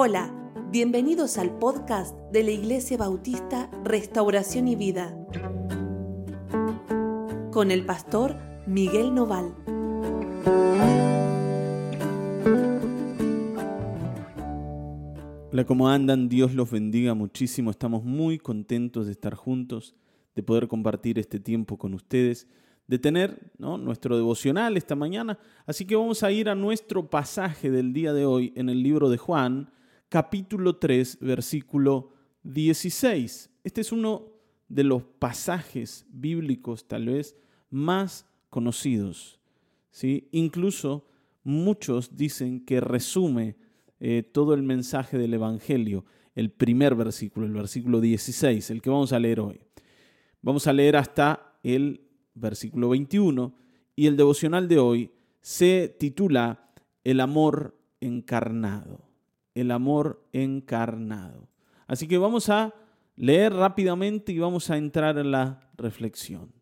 Hola, 0.00 0.32
bienvenidos 0.70 1.38
al 1.38 1.58
podcast 1.58 2.16
de 2.30 2.44
la 2.44 2.52
Iglesia 2.52 2.96
Bautista 2.96 3.68
Restauración 3.82 4.68
y 4.68 4.76
Vida 4.76 5.12
con 7.50 7.72
el 7.72 7.84
pastor 7.84 8.36
Miguel 8.68 9.12
Noval. 9.12 9.52
Hola, 15.50 15.64
¿cómo 15.66 15.88
andan? 15.88 16.28
Dios 16.28 16.54
los 16.54 16.70
bendiga 16.70 17.14
muchísimo. 17.14 17.72
Estamos 17.72 18.04
muy 18.04 18.38
contentos 18.38 19.06
de 19.06 19.10
estar 19.10 19.34
juntos, 19.34 19.96
de 20.36 20.44
poder 20.44 20.68
compartir 20.68 21.18
este 21.18 21.40
tiempo 21.40 21.76
con 21.76 21.92
ustedes, 21.94 22.46
de 22.86 23.00
tener 23.00 23.50
nuestro 23.58 24.14
devocional 24.14 24.76
esta 24.76 24.94
mañana. 24.94 25.40
Así 25.66 25.84
que 25.84 25.96
vamos 25.96 26.22
a 26.22 26.30
ir 26.30 26.48
a 26.48 26.54
nuestro 26.54 27.10
pasaje 27.10 27.72
del 27.72 27.92
día 27.92 28.12
de 28.12 28.26
hoy 28.26 28.52
en 28.54 28.68
el 28.68 28.80
libro 28.80 29.10
de 29.10 29.18
Juan, 29.18 29.72
capítulo 30.08 30.76
3, 30.76 31.18
versículo 31.20 32.12
16. 32.42 33.50
Este 33.64 33.80
es 33.80 33.92
uno 33.92 34.32
de 34.68 34.84
los 34.84 35.02
pasajes 35.02 36.06
bíblicos 36.10 36.86
tal 36.88 37.06
vez 37.06 37.36
más 37.70 38.26
conocidos. 38.50 39.40
¿sí? 39.90 40.28
Incluso 40.32 41.06
muchos 41.42 42.16
dicen 42.16 42.64
que 42.64 42.80
resume 42.80 43.56
eh, 44.00 44.22
todo 44.22 44.54
el 44.54 44.62
mensaje 44.62 45.18
del 45.18 45.34
Evangelio, 45.34 46.04
el 46.34 46.50
primer 46.50 46.94
versículo, 46.94 47.46
el 47.46 47.52
versículo 47.52 48.00
16, 48.00 48.70
el 48.70 48.80
que 48.80 48.90
vamos 48.90 49.12
a 49.12 49.18
leer 49.18 49.40
hoy. 49.40 49.60
Vamos 50.40 50.66
a 50.66 50.72
leer 50.72 50.96
hasta 50.96 51.58
el 51.62 52.02
versículo 52.34 52.90
21 52.90 53.54
y 53.96 54.06
el 54.06 54.16
devocional 54.16 54.68
de 54.68 54.78
hoy 54.78 55.10
se 55.40 55.94
titula 55.98 56.70
El 57.02 57.20
amor 57.20 57.76
encarnado 58.00 59.07
el 59.60 59.70
amor 59.70 60.24
encarnado. 60.32 61.48
Así 61.86 62.06
que 62.06 62.18
vamos 62.18 62.48
a 62.48 62.74
leer 63.16 63.52
rápidamente 63.52 64.32
y 64.32 64.38
vamos 64.38 64.70
a 64.70 64.76
entrar 64.76 65.18
en 65.18 65.30
la 65.30 65.70
reflexión. 65.76 66.52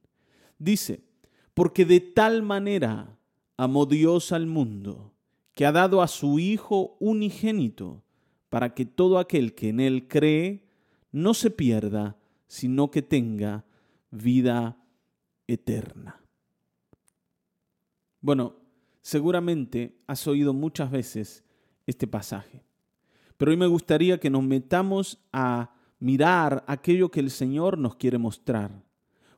Dice, 0.59 1.05
porque 1.55 1.85
de 1.85 2.01
tal 2.01 2.43
manera 2.43 3.19
amó 3.57 3.87
Dios 3.87 4.33
al 4.33 4.47
mundo, 4.47 5.15
que 5.55 5.67
ha 5.67 5.73
dado 5.73 6.03
a 6.03 6.09
su 6.09 6.39
Hijo 6.39 6.97
unigénito, 7.01 8.03
para 8.49 8.75
que 8.75 8.87
todo 8.87 9.19
aquel 9.19 9.55
que 9.55 9.71
en 9.71 9.81
Él 9.81 10.09
cree 10.09 10.67
no 11.13 11.35
se 11.35 11.51
pierda, 11.51 12.17
sino 12.47 12.91
que 12.91 13.03
tenga 13.03 13.65
vida 14.11 14.79
eterna. 15.47 16.21
Bueno, 18.21 18.57
seguramente 19.03 19.99
has 20.07 20.27
oído 20.27 20.53
muchas 20.53 20.91
veces 20.91 21.45
este 21.87 22.07
pasaje. 22.07 22.65
Pero 23.37 23.51
hoy 23.51 23.57
me 23.57 23.67
gustaría 23.67 24.19
que 24.19 24.31
nos 24.31 24.43
metamos 24.43 25.19
a 25.33 25.71
mirar 25.99 26.65
aquello 26.67 27.11
que 27.11 27.21
el 27.21 27.31
Señor 27.31 27.79
nos 27.79 27.97
quiere 27.97 28.19
mostrar. 28.19 28.83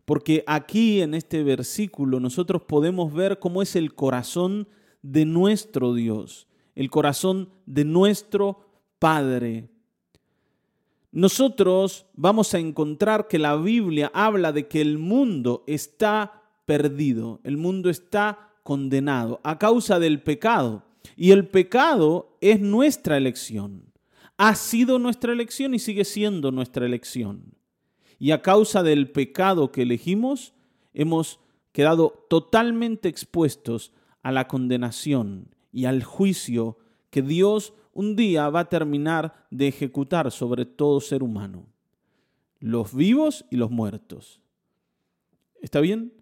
Porque 0.04 0.42
aquí 0.46 1.02
en 1.02 1.14
este 1.14 1.42
versículo 1.42 2.20
nosotros 2.20 2.62
podemos 2.62 3.12
ver 3.12 3.38
cómo 3.38 3.60
es 3.60 3.76
el 3.76 3.94
corazón 3.94 4.68
de 5.02 5.24
nuestro 5.24 5.94
Dios, 5.94 6.46
el 6.74 6.90
corazón 6.90 7.50
de 7.66 7.84
nuestro 7.84 8.60
Padre. 8.98 9.68
Nosotros 11.12 12.06
vamos 12.14 12.54
a 12.54 12.58
encontrar 12.58 13.28
que 13.28 13.38
la 13.38 13.56
Biblia 13.56 14.10
habla 14.14 14.52
de 14.52 14.66
que 14.66 14.80
el 14.80 14.98
mundo 14.98 15.64
está 15.66 16.42
perdido, 16.64 17.40
el 17.44 17.56
mundo 17.56 17.90
está 17.90 18.50
condenado 18.62 19.40
a 19.42 19.58
causa 19.58 19.98
del 19.98 20.22
pecado. 20.22 20.84
Y 21.16 21.30
el 21.32 21.48
pecado 21.48 22.36
es 22.40 22.60
nuestra 22.60 23.16
elección 23.16 23.87
ha 24.38 24.54
sido 24.54 24.98
nuestra 24.98 25.32
elección 25.32 25.74
y 25.74 25.80
sigue 25.80 26.04
siendo 26.04 26.50
nuestra 26.52 26.86
elección. 26.86 27.54
Y 28.18 28.30
a 28.30 28.40
causa 28.40 28.82
del 28.82 29.10
pecado 29.10 29.72
que 29.72 29.82
elegimos, 29.82 30.54
hemos 30.94 31.40
quedado 31.72 32.26
totalmente 32.30 33.08
expuestos 33.08 33.92
a 34.22 34.32
la 34.32 34.48
condenación 34.48 35.54
y 35.72 35.84
al 35.84 36.02
juicio 36.04 36.78
que 37.10 37.22
Dios 37.22 37.74
un 37.92 38.14
día 38.14 38.48
va 38.48 38.60
a 38.60 38.68
terminar 38.68 39.46
de 39.50 39.68
ejecutar 39.68 40.30
sobre 40.30 40.64
todo 40.64 41.00
ser 41.00 41.22
humano, 41.22 41.66
los 42.60 42.94
vivos 42.94 43.44
y 43.50 43.56
los 43.56 43.70
muertos. 43.70 44.40
¿Está 45.60 45.80
bien? 45.80 46.12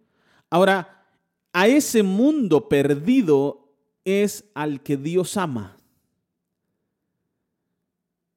Ahora, 0.48 1.06
a 1.52 1.68
ese 1.68 2.02
mundo 2.02 2.68
perdido 2.68 3.74
es 4.04 4.50
al 4.54 4.82
que 4.82 4.96
Dios 4.96 5.36
ama. 5.36 5.75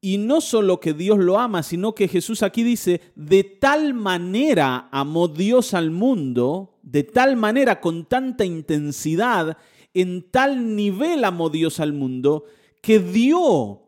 Y 0.02 0.18
no 0.18 0.40
solo 0.40 0.80
que 0.80 0.94
Dios 0.94 1.20
lo 1.20 1.40
ama, 1.40 1.62
sino 1.62 1.94
que 1.94 2.08
Jesús 2.08 2.42
aquí 2.42 2.64
dice, 2.64 3.02
de 3.16 3.44
tal 3.44 3.94
manera 3.94 4.88
amó 4.92 5.28
Dios 5.28 5.74
al 5.74 5.92
mundo, 5.92 6.78
de 6.84 7.04
tal 7.04 7.36
manera, 7.36 7.82
con 7.82 8.06
tanta 8.06 8.46
intensidad, 8.46 9.58
en 9.94 10.30
tal 10.32 10.76
nivel 10.76 11.26
amó 11.26 11.50
Dios 11.50 11.82
al 11.82 11.92
mundo, 11.92 12.46
que 12.82 13.00
dio, 13.00 13.82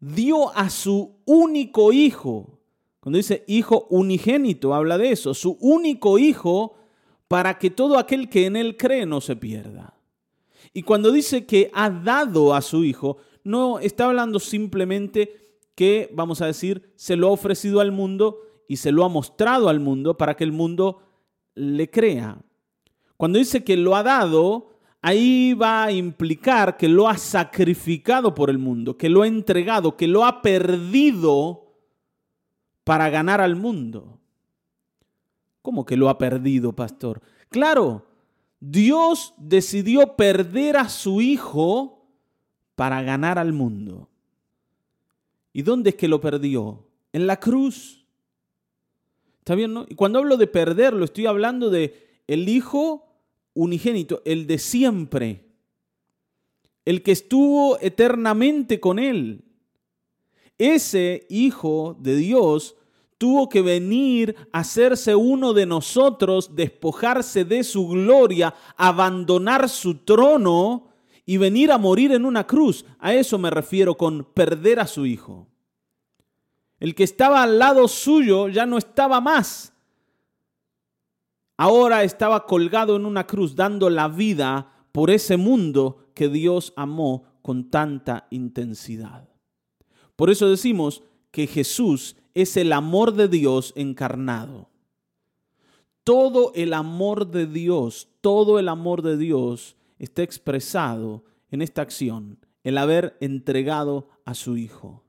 dio 0.00 0.56
a 0.56 0.70
su 0.70 1.16
único 1.26 1.92
hijo. 1.92 2.58
Cuando 3.00 3.18
dice 3.18 3.44
hijo 3.46 3.86
unigénito, 3.90 4.74
habla 4.74 4.96
de 4.96 5.12
eso, 5.12 5.34
su 5.34 5.58
único 5.60 6.18
hijo, 6.18 6.76
para 7.28 7.58
que 7.58 7.68
todo 7.68 7.98
aquel 7.98 8.30
que 8.30 8.46
en 8.46 8.56
él 8.56 8.76
cree 8.76 9.04
no 9.04 9.20
se 9.20 9.36
pierda. 9.36 9.94
Y 10.72 10.82
cuando 10.82 11.12
dice 11.12 11.44
que 11.44 11.70
ha 11.74 11.90
dado 11.90 12.54
a 12.54 12.62
su 12.62 12.84
hijo, 12.84 13.18
no 13.44 13.78
está 13.80 14.06
hablando 14.06 14.38
simplemente 14.38 15.41
que, 15.74 16.10
vamos 16.14 16.40
a 16.40 16.46
decir, 16.46 16.92
se 16.96 17.16
lo 17.16 17.28
ha 17.28 17.32
ofrecido 17.32 17.80
al 17.80 17.92
mundo 17.92 18.38
y 18.68 18.76
se 18.76 18.92
lo 18.92 19.04
ha 19.04 19.08
mostrado 19.08 19.68
al 19.68 19.80
mundo 19.80 20.16
para 20.16 20.34
que 20.34 20.44
el 20.44 20.52
mundo 20.52 21.02
le 21.54 21.90
crea. 21.90 22.38
Cuando 23.16 23.38
dice 23.38 23.64
que 23.64 23.76
lo 23.76 23.94
ha 23.94 24.02
dado, 24.02 24.70
ahí 25.00 25.54
va 25.54 25.84
a 25.84 25.92
implicar 25.92 26.76
que 26.76 26.88
lo 26.88 27.08
ha 27.08 27.16
sacrificado 27.18 28.34
por 28.34 28.50
el 28.50 28.58
mundo, 28.58 28.96
que 28.96 29.08
lo 29.08 29.22
ha 29.22 29.26
entregado, 29.26 29.96
que 29.96 30.08
lo 30.08 30.24
ha 30.24 30.42
perdido 30.42 31.74
para 32.84 33.10
ganar 33.10 33.40
al 33.40 33.56
mundo. 33.56 34.20
¿Cómo 35.60 35.84
que 35.84 35.96
lo 35.96 36.08
ha 36.08 36.18
perdido, 36.18 36.72
pastor? 36.72 37.20
Claro, 37.48 38.06
Dios 38.58 39.34
decidió 39.38 40.16
perder 40.16 40.76
a 40.76 40.88
su 40.88 41.20
Hijo 41.20 42.06
para 42.74 43.02
ganar 43.02 43.38
al 43.38 43.52
mundo. 43.52 44.08
¿Y 45.52 45.62
dónde 45.62 45.90
es 45.90 45.96
que 45.96 46.08
lo 46.08 46.20
perdió? 46.20 46.86
En 47.12 47.26
la 47.26 47.38
cruz. 47.38 48.04
¿Está 49.40 49.54
bien? 49.54 49.72
No? 49.72 49.86
Y 49.88 49.94
cuando 49.94 50.18
hablo 50.18 50.36
de 50.36 50.46
perderlo, 50.46 51.04
estoy 51.04 51.26
hablando 51.26 51.70
de 51.70 52.22
el 52.26 52.48
Hijo 52.48 53.06
unigénito, 53.54 54.22
el 54.24 54.46
de 54.46 54.58
siempre, 54.58 55.44
el 56.84 57.02
que 57.02 57.12
estuvo 57.12 57.78
eternamente 57.80 58.80
con 58.80 58.98
Él. 58.98 59.44
Ese 60.58 61.26
Hijo 61.28 61.96
de 62.00 62.16
Dios 62.16 62.76
tuvo 63.18 63.48
que 63.48 63.62
venir 63.62 64.34
a 64.52 64.60
hacerse 64.60 65.14
uno 65.14 65.52
de 65.52 65.66
nosotros, 65.66 66.56
despojarse 66.56 67.44
de 67.44 67.62
su 67.62 67.86
gloria, 67.86 68.54
abandonar 68.76 69.68
su 69.68 69.98
trono 69.98 70.91
y 71.24 71.36
venir 71.36 71.70
a 71.70 71.78
morir 71.78 72.12
en 72.12 72.24
una 72.24 72.46
cruz. 72.46 72.84
A 72.98 73.14
eso 73.14 73.38
me 73.38 73.50
refiero 73.50 73.96
con 73.96 74.24
perder 74.24 74.80
a 74.80 74.86
su 74.86 75.06
hijo. 75.06 75.48
El 76.80 76.94
que 76.94 77.04
estaba 77.04 77.42
al 77.42 77.58
lado 77.58 77.86
suyo 77.86 78.48
ya 78.48 78.66
no 78.66 78.76
estaba 78.76 79.20
más. 79.20 79.72
Ahora 81.56 82.02
estaba 82.02 82.46
colgado 82.46 82.96
en 82.96 83.06
una 83.06 83.26
cruz 83.26 83.54
dando 83.54 83.88
la 83.88 84.08
vida 84.08 84.72
por 84.90 85.10
ese 85.10 85.36
mundo 85.36 86.08
que 86.14 86.28
Dios 86.28 86.72
amó 86.76 87.24
con 87.40 87.70
tanta 87.70 88.26
intensidad. 88.30 89.28
Por 90.16 90.30
eso 90.30 90.48
decimos 90.48 91.02
que 91.30 91.46
Jesús 91.46 92.16
es 92.34 92.56
el 92.56 92.72
amor 92.72 93.14
de 93.14 93.28
Dios 93.28 93.72
encarnado. 93.76 94.70
Todo 96.04 96.52
el 96.54 96.74
amor 96.74 97.30
de 97.30 97.46
Dios, 97.46 98.08
todo 98.20 98.58
el 98.58 98.68
amor 98.68 99.02
de 99.02 99.16
Dios 99.16 99.76
está 100.02 100.22
expresado 100.22 101.24
en 101.50 101.62
esta 101.62 101.80
acción, 101.80 102.38
el 102.64 102.76
haber 102.76 103.16
entregado 103.20 104.08
a 104.24 104.34
su 104.34 104.56
Hijo. 104.56 105.04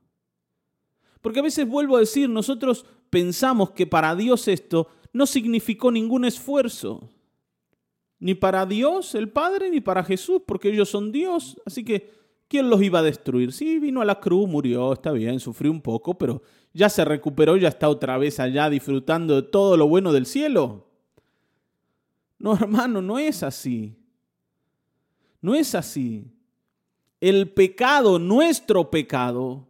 Porque 1.20 1.40
a 1.40 1.42
veces 1.42 1.68
vuelvo 1.68 1.96
a 1.96 2.00
decir, 2.00 2.28
nosotros 2.28 2.86
pensamos 3.10 3.70
que 3.70 3.86
para 3.86 4.14
Dios 4.14 4.46
esto 4.46 4.88
no 5.12 5.26
significó 5.26 5.90
ningún 5.90 6.24
esfuerzo. 6.24 7.10
Ni 8.18 8.34
para 8.34 8.66
Dios, 8.66 9.14
el 9.14 9.28
Padre, 9.30 9.70
ni 9.70 9.80
para 9.80 10.04
Jesús, 10.04 10.42
porque 10.46 10.68
ellos 10.68 10.88
son 10.88 11.10
Dios. 11.10 11.60
Así 11.66 11.84
que, 11.84 12.12
¿quién 12.46 12.70
los 12.70 12.80
iba 12.82 13.00
a 13.00 13.02
destruir? 13.02 13.52
Sí, 13.52 13.78
vino 13.78 14.00
a 14.00 14.04
la 14.04 14.20
cruz, 14.20 14.48
murió, 14.48 14.92
está 14.92 15.12
bien, 15.12 15.40
sufrió 15.40 15.72
un 15.72 15.80
poco, 15.80 16.16
pero 16.16 16.42
ya 16.72 16.88
se 16.88 17.04
recuperó, 17.04 17.56
ya 17.56 17.68
está 17.68 17.88
otra 17.88 18.16
vez 18.16 18.38
allá 18.38 18.70
disfrutando 18.70 19.34
de 19.36 19.42
todo 19.42 19.76
lo 19.76 19.88
bueno 19.88 20.12
del 20.12 20.26
cielo. 20.26 20.86
No, 22.38 22.54
hermano, 22.54 23.00
no 23.00 23.18
es 23.18 23.42
así. 23.42 23.96
No 25.44 25.54
es 25.54 25.74
así. 25.74 26.32
El 27.20 27.50
pecado, 27.50 28.18
nuestro 28.18 28.90
pecado, 28.90 29.68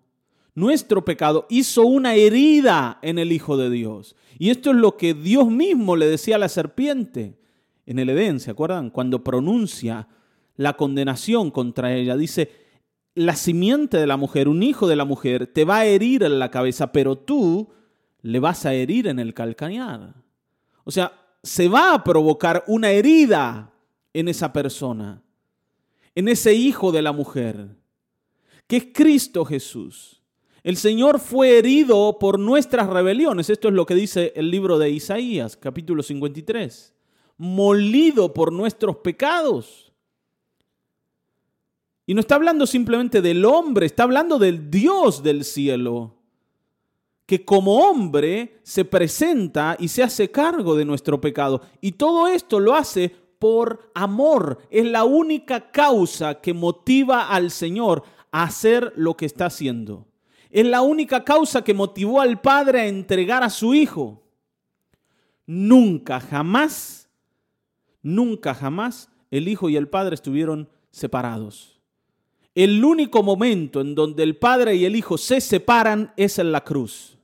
nuestro 0.55 1.05
pecado, 1.05 1.49
hizo 1.51 1.83
una 1.83 2.15
herida 2.15 3.01
en 3.03 3.19
el 3.19 3.33
Hijo 3.33 3.57
de 3.57 3.71
Dios. 3.71 4.15
Y 4.39 4.51
esto 4.51 4.71
es 4.71 4.77
lo 4.77 4.97
que 4.97 5.15
Dios 5.15 5.51
mismo 5.51 5.97
le 5.97 6.07
decía 6.07 6.37
a 6.37 6.39
la 6.39 6.49
serpiente 6.49 7.41
en 7.87 7.99
el 7.99 8.11
Edén, 8.11 8.39
¿se 8.39 8.53
acuerdan? 8.53 8.91
Cuando 8.91 9.25
pronuncia 9.25 10.07
la 10.55 10.75
condenación 10.75 11.51
contra 11.51 11.93
ella. 11.93 12.17
Dice, 12.17 12.53
la 13.17 13.35
simiente 13.35 13.97
de 13.97 14.07
la 14.07 14.17
mujer, 14.17 14.47
un 14.47 14.63
hijo 14.63 14.87
de 14.87 14.95
la 14.95 15.05
mujer, 15.05 15.49
te 15.49 15.65
va 15.65 15.79
a 15.79 15.87
herir 15.87 16.23
en 16.23 16.39
la 16.39 16.53
cabeza, 16.53 16.93
pero 16.93 17.19
tú 17.19 17.69
le 18.23 18.39
vas 18.39 18.65
a 18.65 18.75
herir 18.75 19.09
en 19.09 19.19
el 19.19 19.35
calcañar. 19.35 20.15
O 20.85 20.93
sea, 20.93 21.21
se 21.43 21.67
va 21.67 21.95
a 21.95 22.05
provocar 22.05 22.63
una 22.69 22.93
herida 22.93 23.73
en 24.13 24.29
esa 24.29 24.53
persona, 24.53 25.21
en 26.15 26.29
ese 26.29 26.55
hijo 26.55 26.93
de 26.93 27.03
la 27.03 27.13
mujer, 27.13 27.77
que 28.67 28.77
es 28.77 28.87
Cristo 28.93 29.45
Jesús. 29.45 30.23
El 30.63 30.77
Señor 30.77 31.21
fue 31.21 31.59
herido 31.59 32.19
por 32.19 32.39
nuestras 32.39 32.89
rebeliones. 32.89 33.51
Esto 33.51 33.69
es 33.69 33.75
lo 33.75 33.85
que 33.85 33.95
dice 33.95 34.33
el 34.35 34.51
libro 34.51 34.79
de 34.79 34.89
Isaías, 34.91 35.59
capítulo 35.59 36.03
53. 36.03 36.95
Molido 37.37 38.33
por 38.33 38.51
nuestros 38.51 38.97
pecados. 38.97 39.93
Y 42.07 42.15
no 42.15 42.21
está 42.21 42.37
hablando 42.37 42.67
simplemente 42.67 43.21
del 43.21 43.45
hombre, 43.45 43.87
está 43.87 44.05
hablando 44.05 44.39
del 44.39 44.71
Dios 44.71 45.23
del 45.23 45.45
cielo, 45.45 46.17
que 47.27 47.45
como 47.45 47.89
hombre 47.89 48.61
se 48.63 48.85
presenta 48.85 49.77
y 49.79 49.89
se 49.89 50.03
hace 50.03 50.31
cargo 50.31 50.77
de 50.77 50.85
nuestro 50.85 51.21
pecado. 51.21 51.63
Y 51.81 51.93
todo 51.93 52.27
esto 52.29 52.61
lo 52.61 52.75
hace 52.75 53.15
por 53.45 53.91
amor. 53.93 54.59
Es 54.71 54.87
la 54.87 55.05
única 55.05 55.71
causa 55.71 56.41
que 56.41 56.55
motiva 56.55 57.29
al 57.29 57.51
Señor 57.51 58.03
a 58.33 58.45
hacer 58.45 58.95
lo 58.97 59.19
que 59.19 59.27
está 59.27 59.45
haciendo. 59.45 60.07
Es 60.49 60.65
la 60.65 60.81
única 60.81 61.25
causa 61.25 61.63
que 61.63 61.75
motivó 61.75 62.23
al 62.23 62.41
padre 62.41 62.81
a 62.81 62.87
entregar 62.87 63.43
a 63.43 63.51
su 63.51 63.75
hijo. 63.75 64.23
Nunca, 65.45 66.21
jamás, 66.21 67.11
nunca, 68.01 68.55
jamás 68.55 69.11
el 69.31 69.47
hijo 69.47 69.69
y 69.69 69.77
el 69.77 69.89
padre 69.89 70.15
estuvieron 70.15 70.71
separados. 70.91 71.79
El 72.55 72.83
único 72.83 73.23
momento 73.23 73.83
en 73.83 73.95
donde 73.95 74.23
el 74.23 74.39
padre 74.39 74.75
y 74.75 74.87
el 74.87 74.97
hijo 74.97 75.19
se 75.19 75.43
separan 75.43 76.15
es 76.17 76.39
en 76.39 76.51
la 76.51 76.65
cruz. 76.65 77.19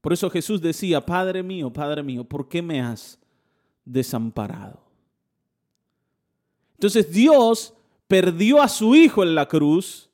Por 0.00 0.12
eso 0.12 0.30
Jesús 0.30 0.60
decía, 0.60 1.06
Padre 1.06 1.44
mío, 1.44 1.72
Padre 1.72 2.02
mío, 2.02 2.24
¿por 2.24 2.48
qué 2.48 2.60
me 2.60 2.80
has 2.80 3.20
desamparado? 3.84 4.87
Entonces 6.78 7.10
Dios 7.12 7.74
perdió 8.06 8.62
a 8.62 8.68
su 8.68 8.94
hijo 8.94 9.24
en 9.24 9.34
la 9.34 9.46
cruz 9.46 10.10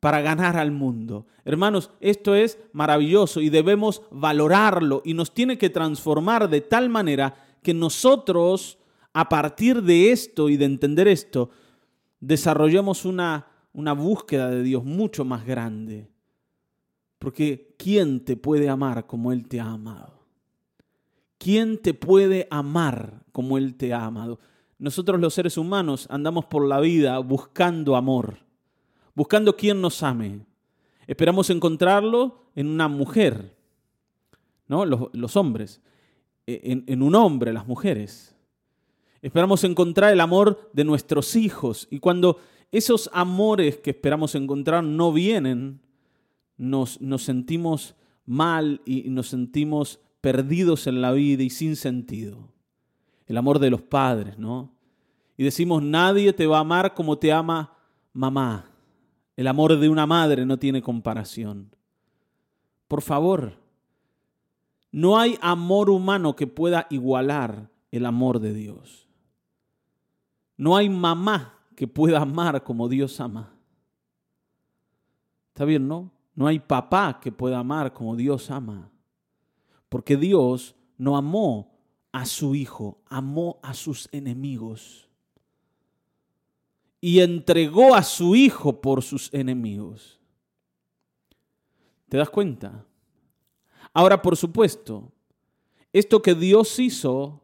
para 0.00 0.22
ganar 0.22 0.56
al 0.56 0.72
mundo. 0.72 1.26
Hermanos, 1.44 1.90
esto 2.00 2.34
es 2.34 2.58
maravilloso 2.72 3.42
y 3.42 3.50
debemos 3.50 4.00
valorarlo 4.10 5.02
y 5.04 5.12
nos 5.12 5.34
tiene 5.34 5.58
que 5.58 5.68
transformar 5.68 6.48
de 6.48 6.62
tal 6.62 6.88
manera 6.88 7.36
que 7.62 7.74
nosotros, 7.74 8.78
a 9.12 9.28
partir 9.28 9.82
de 9.82 10.12
esto 10.12 10.48
y 10.48 10.56
de 10.56 10.64
entender 10.64 11.08
esto, 11.08 11.50
desarrollemos 12.20 13.04
una, 13.04 13.46
una 13.74 13.92
búsqueda 13.92 14.48
de 14.48 14.62
Dios 14.62 14.84
mucho 14.84 15.26
más 15.26 15.44
grande. 15.44 16.08
Porque 17.18 17.74
¿quién 17.76 18.24
te 18.24 18.36
puede 18.36 18.70
amar 18.70 19.06
como 19.06 19.30
Él 19.30 19.46
te 19.46 19.60
ha 19.60 19.66
amado? 19.66 20.24
¿Quién 21.36 21.76
te 21.76 21.92
puede 21.92 22.48
amar 22.50 23.24
como 23.30 23.58
Él 23.58 23.74
te 23.74 23.92
ha 23.92 24.06
amado? 24.06 24.40
Nosotros 24.82 25.20
los 25.20 25.32
seres 25.32 25.56
humanos 25.56 26.06
andamos 26.10 26.44
por 26.44 26.66
la 26.66 26.80
vida 26.80 27.18
buscando 27.18 27.96
amor 27.96 28.36
buscando 29.14 29.56
quien 29.56 29.80
nos 29.80 30.02
ame. 30.02 30.40
Esperamos 31.06 31.50
encontrarlo 31.50 32.46
en 32.54 32.68
una 32.68 32.88
mujer, 32.88 33.56
¿no? 34.68 34.84
Los, 34.84 35.36
hombres, 35.36 35.80
e, 36.46 36.82
en, 36.86 37.02
un 37.02 37.14
hombre, 37.14 37.52
las 37.52 37.66
mujeres. 37.66 38.34
Esperamos 39.20 39.64
encontrar 39.64 40.12
el 40.12 40.20
amor 40.20 40.70
de 40.72 40.84
nuestros 40.84 41.36
hijos 41.36 41.86
y 41.90 41.98
cuando 41.98 42.38
esos 42.70 43.10
amores 43.12 43.76
que 43.78 43.90
esperamos 43.90 44.34
encontrar 44.34 44.82
no 44.82 45.12
vienen, 45.12 45.80
nos, 46.56 46.98
sentimos 47.18 47.94
mal 48.24 48.80
y 48.84 49.10
nos 49.10 49.28
sentimos 49.28 50.00
perdidos 50.20 50.86
en 50.86 51.02
la 51.02 51.12
vida 51.12 51.42
y 51.42 51.50
sin 51.50 51.76
sentido. 51.76 52.48
El 53.32 53.38
amor 53.38 53.58
de 53.58 53.70
los 53.70 53.80
padres, 53.80 54.36
¿no? 54.36 54.74
Y 55.38 55.44
decimos, 55.44 55.82
nadie 55.82 56.34
te 56.34 56.46
va 56.46 56.58
a 56.58 56.60
amar 56.60 56.92
como 56.92 57.16
te 57.16 57.32
ama 57.32 57.72
mamá. 58.12 58.68
El 59.38 59.46
amor 59.46 59.78
de 59.78 59.88
una 59.88 60.04
madre 60.04 60.44
no 60.44 60.58
tiene 60.58 60.82
comparación. 60.82 61.74
Por 62.88 63.00
favor, 63.00 63.54
no 64.90 65.18
hay 65.18 65.38
amor 65.40 65.88
humano 65.88 66.36
que 66.36 66.46
pueda 66.46 66.86
igualar 66.90 67.70
el 67.90 68.04
amor 68.04 68.38
de 68.38 68.52
Dios. 68.52 69.08
No 70.58 70.76
hay 70.76 70.90
mamá 70.90 71.58
que 71.74 71.88
pueda 71.88 72.20
amar 72.20 72.62
como 72.62 72.86
Dios 72.86 73.18
ama. 73.18 73.54
¿Está 75.48 75.64
bien, 75.64 75.88
no? 75.88 76.10
No 76.34 76.48
hay 76.48 76.58
papá 76.58 77.18
que 77.18 77.32
pueda 77.32 77.60
amar 77.60 77.94
como 77.94 78.14
Dios 78.14 78.50
ama. 78.50 78.90
Porque 79.88 80.18
Dios 80.18 80.76
no 80.98 81.16
amó 81.16 81.71
a 82.12 82.26
su 82.26 82.54
hijo, 82.54 82.98
amó 83.06 83.58
a 83.62 83.74
sus 83.74 84.08
enemigos 84.12 85.08
y 87.00 87.20
entregó 87.20 87.94
a 87.94 88.02
su 88.02 88.36
hijo 88.36 88.80
por 88.80 89.02
sus 89.02 89.32
enemigos. 89.34 90.20
¿Te 92.08 92.18
das 92.18 92.30
cuenta? 92.30 92.86
Ahora, 93.92 94.22
por 94.22 94.36
supuesto, 94.36 95.10
esto 95.92 96.22
que 96.22 96.34
Dios 96.34 96.78
hizo 96.78 97.42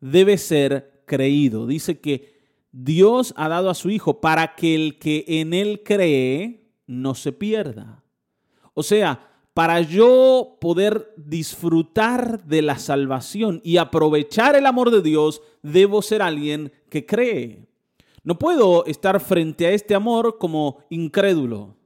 debe 0.00 0.38
ser 0.38 1.02
creído. 1.04 1.66
Dice 1.66 2.00
que 2.00 2.34
Dios 2.72 3.32
ha 3.36 3.48
dado 3.48 3.70
a 3.70 3.74
su 3.74 3.90
Hijo 3.90 4.20
para 4.20 4.54
que 4.56 4.74
el 4.74 4.98
que 4.98 5.24
en 5.26 5.54
Él 5.54 5.82
cree 5.84 6.72
no 6.86 7.14
se 7.14 7.32
pierda. 7.32 8.02
O 8.74 8.82
sea, 8.82 9.33
para 9.54 9.80
yo 9.80 10.58
poder 10.60 11.14
disfrutar 11.16 12.44
de 12.44 12.60
la 12.60 12.76
salvación 12.76 13.60
y 13.62 13.76
aprovechar 13.76 14.56
el 14.56 14.66
amor 14.66 14.90
de 14.90 15.00
Dios, 15.00 15.42
debo 15.62 16.02
ser 16.02 16.22
alguien 16.22 16.72
que 16.90 17.06
cree. 17.06 17.68
No 18.24 18.36
puedo 18.36 18.84
estar 18.86 19.20
frente 19.20 19.66
a 19.66 19.70
este 19.70 19.94
amor 19.94 20.38
como 20.38 20.78
incrédulo, 20.90 21.76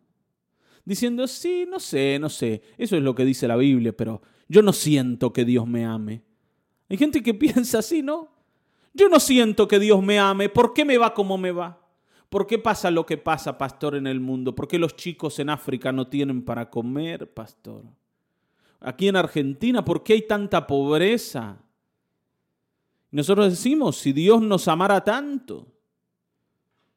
diciendo, 0.87 1.27
sí, 1.27 1.67
no 1.69 1.79
sé, 1.79 2.19
no 2.19 2.31
sé, 2.31 2.63
eso 2.79 2.97
es 2.97 3.03
lo 3.03 3.15
que 3.15 3.27
dice 3.27 3.47
la 3.47 3.57
Biblia, 3.57 3.95
pero 3.95 4.23
yo 4.49 4.63
no 4.63 4.73
siento 4.73 5.35
que 5.35 5.45
Dios 5.45 5.67
me 5.67 5.85
ame. 5.85 6.23
Hay 6.89 6.97
gente 6.97 7.23
que 7.23 7.35
piensa 7.35 7.81
así, 7.81 8.03
¿no? 8.03 8.31
Yo 8.95 9.11
no 9.11 9.21
siento 9.21 9.69
que 9.69 9.79
Dios 9.79 10.03
me 10.03 10.19
ame, 10.19 10.49
¿por 10.49 10.73
qué 10.73 10.87
me 10.87 10.97
va 10.97 11.13
como 11.13 11.37
me 11.37 11.53
va? 11.53 11.79
¿Por 12.29 12.47
qué 12.47 12.59
pasa 12.59 12.91
lo 12.91 13.07
que 13.07 13.17
pasa, 13.17 13.57
pastor, 13.57 13.95
en 13.95 14.07
el 14.07 14.21
mundo? 14.21 14.55
¿Por 14.55 14.69
qué 14.69 14.79
los 14.79 14.97
chicos 14.97 15.39
en 15.39 15.49
África 15.49 15.93
no 15.93 16.09
tienen 16.09 16.45
para 16.45 16.69
comer, 16.69 17.33
pastor? 17.33 17.85
Aquí 18.81 19.09
en 19.09 19.17
Argentina, 19.17 19.85
¿por 19.85 20.03
qué 20.03 20.13
hay 20.13 20.27
tanta 20.27 20.67
pobreza? 20.67 21.59
Nosotros 23.11 23.49
decimos, 23.51 23.97
si 23.97 24.13
Dios 24.13 24.43
nos 24.43 24.69
amara 24.69 25.03
tanto, 25.03 25.67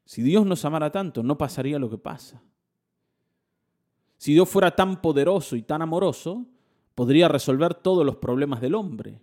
si 0.04 0.22
Dios 0.22 0.46
nos 0.46 0.66
amara 0.66 0.92
tanto, 0.92 1.24
no 1.24 1.38
pasaría 1.38 1.80
lo 1.80 1.90
que 1.90 1.98
pasa. 1.98 2.42
Si 4.18 4.34
Dios 4.34 4.50
fuera 4.50 4.76
tan 4.76 5.02
poderoso 5.02 5.56
y 5.56 5.62
tan 5.62 5.82
amoroso, 5.82 6.46
podría 6.94 7.30
resolver 7.30 7.74
todos 7.74 8.06
los 8.06 8.18
problemas 8.18 8.60
del 8.60 8.76
hombre. 8.76 9.22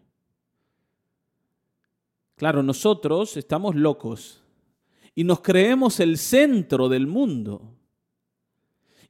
Claro, 2.36 2.62
nosotros 2.62 3.36
estamos 3.36 3.74
locos 3.74 4.42
y 5.18 5.24
nos 5.24 5.40
creemos 5.40 5.98
el 5.98 6.16
centro 6.16 6.88
del 6.88 7.08
mundo. 7.08 7.74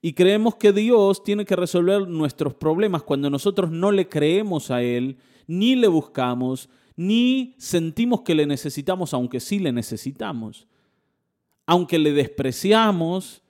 Y 0.01 0.15
creemos 0.15 0.55
que 0.55 0.73
Dios 0.73 1.23
tiene 1.23 1.45
que 1.45 1.55
resolver 1.55 2.09
nuestros 2.09 2.55
problemas 2.55 3.03
cuando 3.03 3.29
nosotros 3.29 3.71
no 3.71 3.93
le 3.93 4.09
creemos 4.09 4.71
a 4.71 4.83
Él, 4.83 5.19
ni 5.47 5.77
le 5.77 5.87
buscamos, 5.87 6.71
ni 6.97 7.55
sentimos 7.59 8.23
que 8.23 8.35
le 8.35 8.47
necesitamos, 8.47 9.13
aunque 9.13 9.39
sí 9.39 9.59
le 9.59 9.71
necesitamos 9.71 10.67
aunque 11.69 11.99
le 11.99 12.13
despreciamos 12.13 13.43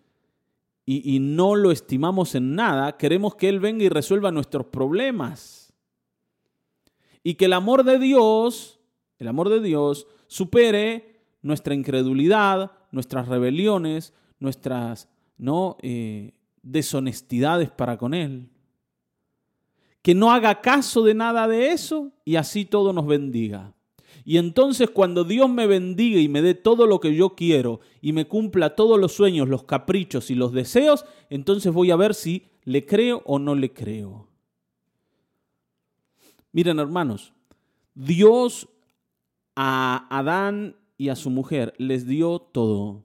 y, 0.84 1.20
no 1.20 1.54
lo 1.54 1.70
estimamos 1.70 2.34
en 2.34 2.56
nada, 2.56 2.96
queremos 2.96 3.36
que 3.36 3.48
Él 3.48 3.60
venga 3.60 3.84
y 3.84 3.88
resuelva 3.88 4.32
nuestros 4.32 4.66
problemas. 4.66 5.72
Y 7.22 7.34
que 7.34 7.44
el 7.44 7.52
amor 7.52 7.84
de 7.84 8.00
Dios, 8.00 8.80
el 9.18 9.28
amor 9.28 9.50
de 9.50 9.60
Dios, 9.60 10.08
supere 10.26 11.17
nuestra 11.48 11.74
incredulidad, 11.74 12.70
nuestras 12.92 13.26
rebeliones, 13.26 14.12
nuestras 14.38 15.08
¿no? 15.38 15.78
Eh, 15.82 16.34
deshonestidades 16.62 17.70
para 17.70 17.96
con 17.96 18.14
Él. 18.14 18.50
Que 20.02 20.14
no 20.14 20.30
haga 20.30 20.60
caso 20.60 21.02
de 21.02 21.14
nada 21.14 21.48
de 21.48 21.72
eso 21.72 22.12
y 22.24 22.36
así 22.36 22.64
todo 22.64 22.92
nos 22.92 23.06
bendiga. 23.06 23.74
Y 24.24 24.36
entonces 24.36 24.90
cuando 24.90 25.24
Dios 25.24 25.48
me 25.48 25.66
bendiga 25.66 26.20
y 26.20 26.28
me 26.28 26.42
dé 26.42 26.54
todo 26.54 26.86
lo 26.86 27.00
que 27.00 27.14
yo 27.14 27.34
quiero 27.34 27.80
y 28.02 28.12
me 28.12 28.26
cumpla 28.26 28.76
todos 28.76 29.00
los 29.00 29.12
sueños, 29.12 29.48
los 29.48 29.64
caprichos 29.64 30.30
y 30.30 30.34
los 30.34 30.52
deseos, 30.52 31.06
entonces 31.30 31.72
voy 31.72 31.90
a 31.90 31.96
ver 31.96 32.14
si 32.14 32.46
le 32.64 32.84
creo 32.84 33.22
o 33.24 33.38
no 33.38 33.54
le 33.54 33.72
creo. 33.72 34.28
Miren 36.52 36.78
hermanos, 36.78 37.32
Dios 37.94 38.68
a 39.56 40.06
Adán 40.10 40.76
y 40.98 41.08
a 41.08 41.16
su 41.16 41.30
mujer 41.30 41.72
les 41.78 42.06
dio 42.06 42.40
todo. 42.40 43.04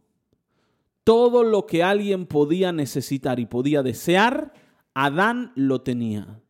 Todo 1.06 1.44
lo 1.44 1.66
que 1.66 1.84
alguien 1.84 2.26
podía 2.26 2.72
necesitar 2.72 3.40
y 3.40 3.46
podía 3.46 3.84
desear, 3.84 4.54
Adán 4.94 5.54
lo 5.56 5.82
tenía. 5.82 6.42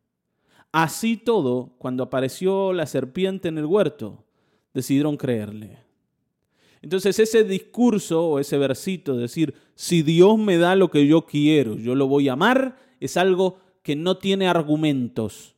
Así 0.71 1.17
todo, 1.17 1.75
cuando 1.77 2.03
apareció 2.03 2.73
la 2.73 2.87
serpiente 2.87 3.49
en 3.49 3.59
el 3.59 3.65
huerto, 3.65 4.23
decidieron 4.73 5.17
creerle. 5.17 5.79
Entonces 6.81 7.19
ese 7.19 7.43
discurso 7.43 8.25
o 8.25 8.39
ese 8.39 8.57
versito, 8.57 9.15
decir, 9.15 9.53
si 9.75 10.01
Dios 10.01 10.37
me 10.37 10.57
da 10.57 10.75
lo 10.75 10.89
que 10.89 11.07
yo 11.07 11.25
quiero, 11.25 11.75
yo 11.77 11.95
lo 11.95 12.07
voy 12.07 12.29
a 12.29 12.33
amar, 12.33 12.77
es 12.99 13.17
algo 13.17 13.59
que 13.83 13.95
no 13.95 14.17
tiene 14.17 14.47
argumentos 14.47 15.55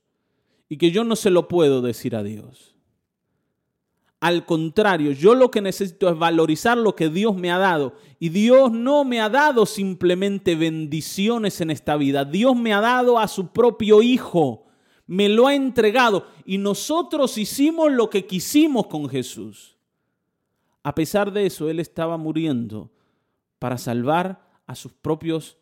y 0.68 0.78
que 0.78 0.92
yo 0.92 1.04
no 1.04 1.16
se 1.16 1.30
lo 1.30 1.48
puedo 1.48 1.82
decir 1.82 2.16
a 2.16 2.24
Dios. 2.24 2.75
Al 4.20 4.46
contrario, 4.46 5.12
yo 5.12 5.36
lo 5.36 5.52
que 5.52 5.62
necesito 5.62 6.10
es 6.10 6.18
valorizar 6.18 6.78
lo 6.78 6.96
que 6.96 7.10
Dios 7.10 7.36
me 7.36 7.52
ha 7.52 7.58
dado. 7.58 7.96
Y 8.20 8.30
Dios 8.30 8.72
no 8.72 9.04
me 9.04 9.22
ha 9.22 9.30
dado 9.30 9.66
simplemente 9.66 10.56
bendiciones 10.56 11.62
en 11.62 11.70
esta 11.70 11.96
vida. 11.98 12.26
Dios 12.26 12.56
me 12.56 12.74
ha 12.74 12.82
dado 12.82 13.20
a 13.20 13.28
su 13.28 13.50
propio 13.50 14.02
Hijo. 14.02 14.66
Me 15.06 15.30
lo 15.30 15.48
ha 15.48 15.54
entregado. 15.54 16.26
Y 16.46 16.58
nosotros 16.58 17.38
hicimos 17.38 17.92
lo 17.92 18.10
que 18.10 18.26
quisimos 18.26 18.88
con 18.88 19.08
Jesús. 19.10 19.76
A 20.82 20.96
pesar 20.96 21.32
de 21.32 21.46
eso, 21.46 21.70
Él 21.70 21.80
estaba 21.80 22.18
muriendo 22.18 22.90
para 23.60 23.78
salvar 23.78 24.48
a 24.66 24.76
sus 24.76 24.94
propios 24.94 25.58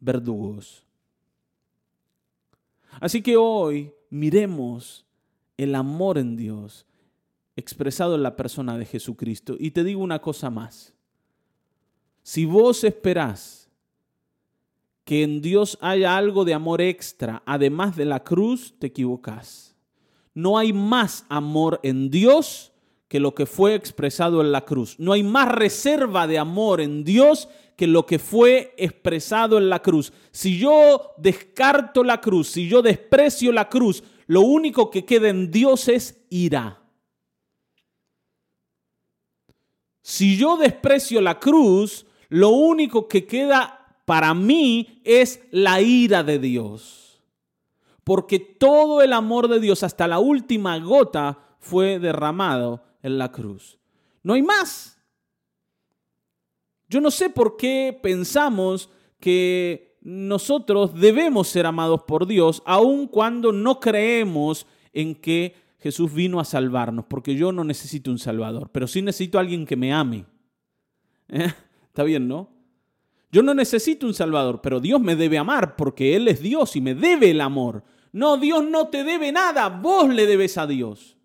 verdugos. 0.00 0.84
Así 3.00 3.22
que 3.22 3.36
hoy 3.36 3.92
miremos 4.10 5.04
el 5.56 5.74
amor 5.74 6.18
en 6.18 6.36
Dios 6.36 6.86
expresado 7.58 8.14
en 8.14 8.22
la 8.22 8.36
persona 8.36 8.78
de 8.78 8.86
Jesucristo. 8.86 9.56
Y 9.58 9.72
te 9.72 9.82
digo 9.82 10.00
una 10.00 10.20
cosa 10.20 10.48
más. 10.48 10.94
Si 12.22 12.44
vos 12.44 12.84
esperás 12.84 13.68
que 15.04 15.24
en 15.24 15.40
Dios 15.40 15.76
haya 15.80 16.16
algo 16.16 16.44
de 16.44 16.54
amor 16.54 16.80
extra, 16.80 17.42
además 17.46 17.96
de 17.96 18.04
la 18.04 18.22
cruz, 18.22 18.74
te 18.78 18.88
equivocás. 18.88 19.74
No 20.34 20.56
hay 20.56 20.72
más 20.72 21.26
amor 21.28 21.80
en 21.82 22.10
Dios 22.10 22.72
que 23.08 23.18
lo 23.18 23.34
que 23.34 23.46
fue 23.46 23.74
expresado 23.74 24.40
en 24.40 24.52
la 24.52 24.64
cruz. 24.64 24.96
No 25.00 25.12
hay 25.12 25.24
más 25.24 25.50
reserva 25.50 26.26
de 26.28 26.38
amor 26.38 26.80
en 26.80 27.02
Dios 27.02 27.48
que 27.74 27.88
lo 27.88 28.06
que 28.06 28.20
fue 28.20 28.74
expresado 28.76 29.58
en 29.58 29.68
la 29.68 29.80
cruz. 29.80 30.12
Si 30.30 30.58
yo 30.58 31.12
descarto 31.16 32.04
la 32.04 32.20
cruz, 32.20 32.48
si 32.48 32.68
yo 32.68 32.82
desprecio 32.82 33.50
la 33.50 33.68
cruz, 33.68 34.04
lo 34.26 34.42
único 34.42 34.90
que 34.90 35.04
queda 35.04 35.28
en 35.28 35.50
Dios 35.50 35.88
es 35.88 36.24
ira. 36.28 36.82
Si 40.08 40.38
yo 40.38 40.56
desprecio 40.56 41.20
la 41.20 41.38
cruz, 41.38 42.06
lo 42.30 42.48
único 42.48 43.08
que 43.08 43.26
queda 43.26 43.94
para 44.06 44.32
mí 44.32 45.02
es 45.04 45.42
la 45.50 45.82
ira 45.82 46.22
de 46.22 46.38
Dios. 46.38 47.20
Porque 48.04 48.38
todo 48.38 49.02
el 49.02 49.12
amor 49.12 49.48
de 49.48 49.60
Dios 49.60 49.82
hasta 49.82 50.08
la 50.08 50.18
última 50.18 50.78
gota 50.78 51.38
fue 51.60 51.98
derramado 51.98 52.82
en 53.02 53.18
la 53.18 53.30
cruz. 53.30 53.78
No 54.22 54.32
hay 54.32 54.42
más. 54.42 54.98
Yo 56.88 57.02
no 57.02 57.10
sé 57.10 57.28
por 57.28 57.58
qué 57.58 58.00
pensamos 58.02 58.88
que 59.20 59.98
nosotros 60.00 60.98
debemos 60.98 61.48
ser 61.48 61.66
amados 61.66 62.04
por 62.04 62.26
Dios, 62.26 62.62
aun 62.64 63.08
cuando 63.08 63.52
no 63.52 63.78
creemos 63.78 64.66
en 64.94 65.14
que 65.14 65.67
Jesús 65.78 66.12
vino 66.12 66.40
a 66.40 66.44
salvarnos, 66.44 67.04
porque 67.06 67.34
yo 67.34 67.52
no 67.52 67.62
necesito 67.62 68.10
un 68.10 68.18
Salvador, 68.18 68.70
pero 68.72 68.86
sí 68.86 69.00
necesito 69.00 69.38
a 69.38 69.42
alguien 69.42 69.64
que 69.64 69.76
me 69.76 69.92
ame. 69.92 70.26
¿Eh? 71.28 71.52
Está 71.86 72.02
bien, 72.02 72.26
¿no? 72.26 72.50
Yo 73.30 73.42
no 73.42 73.54
necesito 73.54 74.06
un 74.06 74.14
Salvador, 74.14 74.60
pero 74.62 74.80
Dios 74.80 75.00
me 75.00 75.14
debe 75.14 75.38
amar 75.38 75.76
porque 75.76 76.16
Él 76.16 76.28
es 76.28 76.40
Dios 76.40 76.74
y 76.76 76.80
me 76.80 76.94
debe 76.94 77.30
el 77.30 77.40
amor. 77.40 77.84
No, 78.12 78.38
Dios 78.38 78.64
no 78.64 78.88
te 78.88 79.04
debe 79.04 79.30
nada, 79.30 79.68
vos 79.68 80.12
le 80.12 80.26
debes 80.26 80.58
a 80.58 80.66
Dios. 80.66 81.16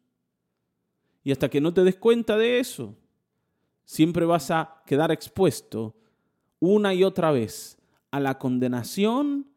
Y 1.24 1.32
hasta 1.32 1.50
que 1.50 1.62
no 1.62 1.74
te 1.74 1.84
des 1.84 1.96
cuenta 1.96 2.38
de 2.38 2.60
eso, 2.60 2.96
siempre 3.86 4.26
vas 4.26 4.52
a 4.52 4.84
quedar 4.86 5.12
expuesto 5.12 5.96
una 6.60 6.94
y 6.94 7.04
otra 7.04 7.32
vez 7.32 7.78
a 8.12 8.20
la 8.20 8.38
condenación 8.38 9.48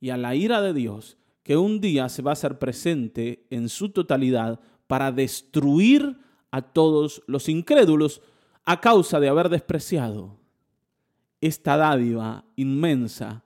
y 0.00 0.10
a 0.10 0.16
la 0.16 0.34
ira 0.34 0.60
de 0.60 0.74
Dios 0.74 1.16
que 1.44 1.56
un 1.56 1.80
día 1.80 2.08
se 2.08 2.22
va 2.22 2.32
a 2.32 2.32
hacer 2.32 2.58
presente 2.58 3.46
en 3.50 3.68
su 3.68 3.90
totalidad 3.90 4.58
para 4.88 5.12
destruir 5.12 6.18
a 6.50 6.62
todos 6.62 7.22
los 7.26 7.48
incrédulos 7.48 8.22
a 8.64 8.80
causa 8.80 9.20
de 9.20 9.28
haber 9.28 9.50
despreciado 9.50 10.38
esta 11.40 11.76
dádiva 11.76 12.46
inmensa 12.56 13.44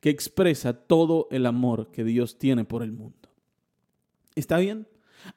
que 0.00 0.10
expresa 0.10 0.74
todo 0.74 1.26
el 1.30 1.46
amor 1.46 1.90
que 1.90 2.04
Dios 2.04 2.38
tiene 2.38 2.64
por 2.64 2.82
el 2.82 2.92
mundo. 2.92 3.16
¿Está 4.34 4.58
bien? 4.58 4.86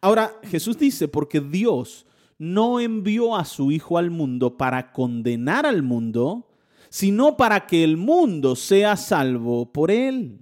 Ahora 0.02 0.38
Jesús 0.44 0.78
dice, 0.78 1.08
porque 1.08 1.40
Dios 1.40 2.06
no 2.38 2.80
envió 2.80 3.36
a 3.36 3.46
su 3.46 3.72
Hijo 3.72 3.98
al 3.98 4.12
mundo 4.12 4.58
para 4.58 4.92
condenar 4.92 5.66
al 5.66 5.84
mundo, 5.84 6.50
sino 6.90 7.38
para 7.38 7.68
que 7.68 7.84
el 7.84 7.96
mundo 7.96 8.58
sea 8.58 8.98
salvo 8.98 9.72
por 9.72 9.90
él. 9.90 10.40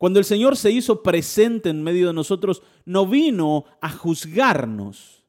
Cuando 0.00 0.18
el 0.18 0.24
Señor 0.24 0.56
se 0.56 0.70
hizo 0.70 1.02
presente 1.02 1.68
en 1.68 1.82
medio 1.82 2.06
de 2.06 2.14
nosotros, 2.14 2.62
no 2.86 3.06
vino 3.06 3.66
a 3.82 3.90
juzgarnos, 3.90 5.26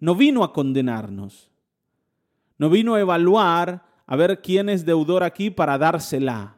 no 0.00 0.16
vino 0.16 0.42
a 0.42 0.52
condenarnos, 0.52 1.48
no 2.58 2.70
vino 2.70 2.96
a 2.96 3.00
evaluar 3.00 3.84
a 4.04 4.16
ver 4.16 4.42
quién 4.42 4.68
es 4.68 4.84
deudor 4.84 5.22
aquí 5.22 5.48
para 5.48 5.78
dársela. 5.78 6.56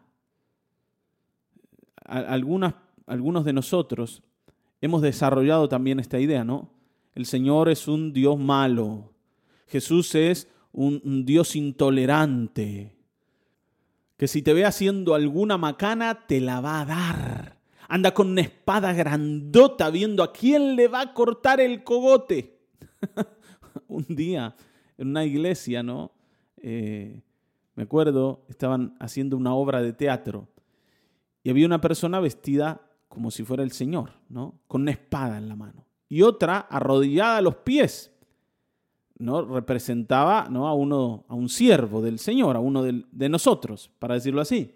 Algunas, 2.06 2.72
algunos 3.06 3.44
de 3.44 3.52
nosotros 3.52 4.22
hemos 4.80 5.02
desarrollado 5.02 5.68
también 5.68 6.00
esta 6.00 6.18
idea, 6.18 6.42
¿no? 6.42 6.70
El 7.14 7.26
Señor 7.26 7.68
es 7.68 7.86
un 7.86 8.14
Dios 8.14 8.38
malo, 8.38 9.12
Jesús 9.66 10.14
es 10.14 10.50
un, 10.72 11.02
un 11.04 11.26
Dios 11.26 11.54
intolerante 11.54 12.95
que 14.16 14.28
si 14.28 14.42
te 14.42 14.54
ve 14.54 14.64
haciendo 14.64 15.14
alguna 15.14 15.58
macana, 15.58 16.26
te 16.26 16.40
la 16.40 16.60
va 16.60 16.80
a 16.80 16.84
dar. 16.86 17.56
Anda 17.88 18.14
con 18.14 18.30
una 18.30 18.40
espada 18.40 18.92
grandota 18.92 19.90
viendo 19.90 20.22
a 20.22 20.32
quién 20.32 20.74
le 20.74 20.88
va 20.88 21.02
a 21.02 21.14
cortar 21.14 21.60
el 21.60 21.84
cogote. 21.84 22.58
Un 23.88 24.06
día, 24.08 24.56
en 24.98 25.08
una 25.08 25.24
iglesia, 25.24 25.82
¿no? 25.82 26.12
Eh, 26.56 27.20
me 27.74 27.82
acuerdo, 27.82 28.44
estaban 28.48 28.96
haciendo 28.98 29.36
una 29.36 29.54
obra 29.54 29.82
de 29.82 29.92
teatro 29.92 30.48
y 31.42 31.50
había 31.50 31.66
una 31.66 31.80
persona 31.80 32.18
vestida 32.18 32.80
como 33.08 33.30
si 33.30 33.44
fuera 33.44 33.62
el 33.62 33.70
Señor, 33.70 34.12
¿no? 34.28 34.58
Con 34.66 34.82
una 34.82 34.90
espada 34.90 35.38
en 35.38 35.48
la 35.48 35.56
mano. 35.56 35.86
Y 36.08 36.22
otra 36.22 36.58
arrodillada 36.58 37.36
a 37.36 37.42
los 37.42 37.56
pies 37.56 38.15
¿no? 39.18 39.42
representaba 39.44 40.48
¿no? 40.50 40.68
a, 40.68 40.74
uno, 40.74 41.24
a 41.28 41.34
un 41.34 41.48
siervo 41.48 42.02
del 42.02 42.18
Señor, 42.18 42.56
a 42.56 42.60
uno 42.60 42.82
de, 42.82 43.28
nosotros, 43.28 43.90
para 43.98 44.14
decirlo 44.14 44.40
así. 44.40 44.74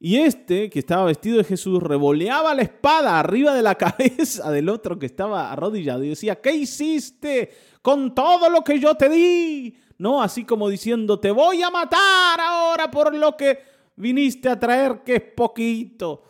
Y 0.00 0.16
este, 0.16 0.68
que 0.68 0.80
estaba 0.80 1.04
vestido 1.04 1.38
de 1.38 1.44
Jesús, 1.44 1.80
revoleaba 1.80 2.54
la 2.54 2.62
espada 2.62 3.20
arriba 3.20 3.54
de 3.54 3.62
la 3.62 3.74
cabeza 3.76 4.50
del 4.50 4.68
otro 4.68 4.98
que 4.98 5.06
estaba 5.06 5.52
arrodillado 5.52 6.02
y 6.02 6.10
decía, 6.10 6.40
¿qué 6.40 6.54
hiciste 6.54 7.50
con 7.82 8.14
todo 8.14 8.48
lo 8.48 8.62
que 8.64 8.80
yo 8.80 8.96
te 8.96 9.08
di? 9.08 9.76
¿No? 9.98 10.22
Así 10.22 10.44
como 10.44 10.68
diciendo, 10.68 11.20
te 11.20 11.30
voy 11.30 11.62
a 11.62 11.70
matar 11.70 12.40
ahora 12.40 12.90
por 12.90 13.14
lo 13.14 13.36
que 13.36 13.60
viniste 13.94 14.48
a 14.48 14.58
traer, 14.58 15.02
que 15.04 15.16
es 15.16 15.22
poquito. 15.22 16.24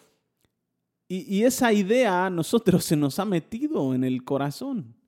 Y, 1.09 1.39
y 1.39 1.45
esa 1.45 1.73
idea 1.73 2.27
a 2.27 2.31
nosotros 2.31 2.85
se 2.85 2.97
nos 2.97 3.19
ha 3.19 3.25
metido 3.25 3.95
en 3.95 4.05
el 4.05 4.23
corazón. 4.25 5.02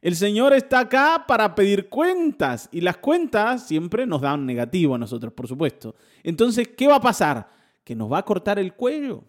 El 0.00 0.14
Señor 0.14 0.52
está 0.52 0.80
acá 0.80 1.24
para 1.26 1.54
pedir 1.54 1.88
cuentas 1.88 2.68
y 2.70 2.80
las 2.80 2.98
cuentas 2.98 3.66
siempre 3.66 4.06
nos 4.06 4.20
dan 4.20 4.46
negativo 4.46 4.94
a 4.94 4.98
nosotros, 4.98 5.32
por 5.32 5.48
supuesto. 5.48 5.94
Entonces, 6.22 6.68
¿qué 6.68 6.86
va 6.86 6.96
a 6.96 7.00
pasar? 7.00 7.48
Que 7.84 7.96
nos 7.96 8.10
va 8.10 8.18
a 8.18 8.24
cortar 8.24 8.58
el 8.58 8.74
cuello. 8.74 9.24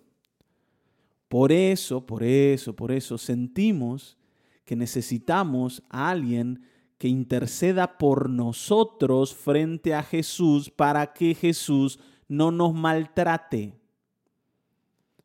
Por 1.28 1.52
eso, 1.52 2.06
por 2.06 2.24
eso, 2.24 2.76
por 2.76 2.92
eso 2.92 3.18
sentimos 3.18 4.18
que 4.66 4.76
necesitamos 4.76 5.84
a 5.90 6.10
alguien 6.10 6.64
que 7.00 7.08
interceda 7.08 7.98
por 7.98 8.30
nosotros 8.30 9.34
frente 9.34 9.96
a 9.96 10.04
Jesús 10.04 10.70
para 10.70 11.14
que 11.14 11.34
Jesús 11.34 12.00
no 12.28 12.52
nos 12.52 12.74
maltrate. 12.74 13.74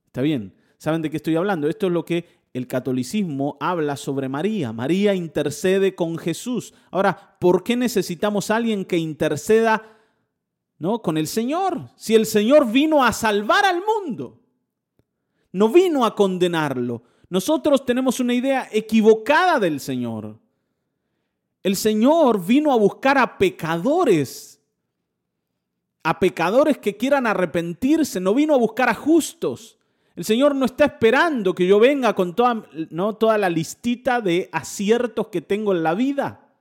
¿Está 0.07 0.23
bien? 0.23 0.55
¿Saben 0.79 1.03
de 1.03 1.11
qué 1.11 1.17
estoy 1.17 1.37
hablando? 1.37 1.69
Esto 1.69 1.89
es 1.89 1.93
lo 1.93 2.05
que 2.05 2.27
el 2.55 2.69
catolicismo 2.69 3.57
habla 3.59 3.97
sobre 3.97 4.29
María. 4.29 4.73
María 4.73 5.13
intercede 5.13 5.97
con 5.97 6.17
Jesús. 6.17 6.73
Ahora, 6.93 7.37
¿por 7.41 7.65
qué 7.65 7.77
necesitamos 7.77 8.51
a 8.51 8.57
alguien 8.57 8.85
que 8.85 8.97
interceda 8.97 9.83
¿no? 10.79 11.03
con 11.03 11.19
el 11.19 11.27
Señor? 11.27 11.91
Si 11.97 12.15
el 12.15 12.27
Señor 12.27 12.71
vino 12.71 13.05
a 13.05 13.13
salvar 13.13 13.65
al 13.65 13.83
mundo, 13.85 14.41
no 15.51 15.69
vino 15.69 16.07
a 16.07 16.15
condenarlo. 16.15 17.03
Nosotros 17.29 17.85
tenemos 17.85 18.21
una 18.21 18.35
idea 18.35 18.69
equivocada 18.71 19.59
del 19.59 19.81
Señor. 19.81 20.39
El 21.61 21.75
Señor 21.75 22.45
vino 22.45 22.73
a 22.73 22.77
buscar 22.77 23.19
a 23.19 23.37
pecadores, 23.37 24.63
a 26.05 26.21
pecadores 26.21 26.79
que 26.79 26.97
quieran 26.97 27.27
arrepentirse, 27.27 28.21
no 28.21 28.33
vino 28.33 28.55
a 28.55 28.59
buscar 28.59 28.89
a 28.89 28.95
justos. 28.95 29.77
El 30.17 30.25
Señor 30.25 30.55
no 30.55 30.67
está 30.67 30.85
esperando 30.85 31.55
que 31.55 31.67
yo 31.67 31.81
venga 31.81 32.15
con 32.15 32.35
toda, 32.35 32.65
¿no? 32.91 33.17
toda 33.17 33.37
la 33.37 33.51
listita 33.51 34.21
de 34.21 34.49
aciertos 34.53 35.29
que 35.29 35.41
tengo 35.41 35.73
en 35.73 35.83
la 35.83 35.95
vida. 35.95 36.53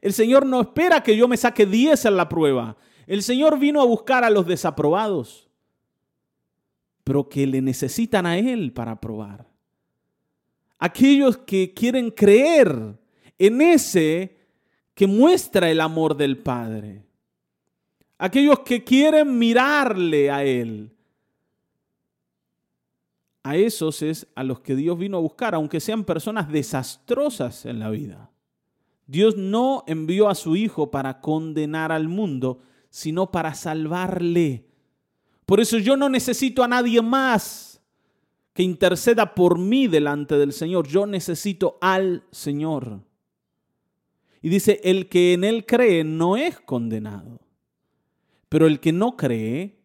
El 0.00 0.12
Señor 0.12 0.46
no 0.46 0.60
espera 0.62 1.02
que 1.02 1.16
yo 1.16 1.28
me 1.28 1.36
saque 1.36 1.66
10 1.66 2.06
en 2.06 2.16
la 2.16 2.28
prueba. 2.28 2.76
El 3.06 3.22
Señor 3.22 3.58
vino 3.58 3.80
a 3.80 3.86
buscar 3.86 4.24
a 4.24 4.30
los 4.30 4.46
desaprobados, 4.46 5.48
pero 7.04 7.28
que 7.28 7.46
le 7.46 7.62
necesitan 7.62 8.26
a 8.26 8.36
Él 8.36 8.72
para 8.72 8.92
aprobar. 8.92 9.46
Aquellos 10.78 11.38
que 11.38 11.72
quieren 11.72 12.10
creer 12.10 12.98
en 13.38 13.60
ese 13.60 14.36
que 14.94 15.06
muestra 15.06 15.70
el 15.70 15.80
amor 15.80 16.16
del 16.16 16.38
Padre. 16.38 17.04
Aquellos 18.18 18.60
que 18.60 18.82
quieren 18.82 19.38
mirarle 19.38 20.30
a 20.30 20.42
Él 20.44 20.96
a 23.42 23.56
esos 23.56 24.02
es 24.02 24.26
a 24.34 24.44
los 24.44 24.60
que 24.60 24.76
Dios 24.76 24.98
vino 24.98 25.16
a 25.16 25.20
buscar, 25.20 25.54
aunque 25.54 25.80
sean 25.80 26.04
personas 26.04 26.50
desastrosas 26.50 27.64
en 27.66 27.78
la 27.78 27.90
vida. 27.90 28.30
Dios 29.06 29.36
no 29.36 29.82
envió 29.86 30.28
a 30.28 30.34
su 30.34 30.56
Hijo 30.56 30.90
para 30.90 31.20
condenar 31.20 31.90
al 31.90 32.08
mundo, 32.08 32.60
sino 32.90 33.30
para 33.30 33.54
salvarle. 33.54 34.66
Por 35.46 35.60
eso 35.60 35.78
yo 35.78 35.96
no 35.96 36.08
necesito 36.08 36.62
a 36.62 36.68
nadie 36.68 37.02
más 37.02 37.82
que 38.52 38.62
interceda 38.62 39.34
por 39.34 39.58
mí 39.58 39.88
delante 39.88 40.36
del 40.36 40.52
Señor. 40.52 40.86
Yo 40.86 41.06
necesito 41.06 41.78
al 41.80 42.24
Señor. 42.30 43.00
Y 44.42 44.48
dice, 44.48 44.80
el 44.84 45.08
que 45.08 45.32
en 45.32 45.44
Él 45.44 45.66
cree 45.66 46.04
no 46.04 46.36
es 46.36 46.60
condenado. 46.60 47.40
Pero 48.48 48.66
el 48.66 48.80
que 48.80 48.92
no 48.92 49.16
cree 49.16 49.79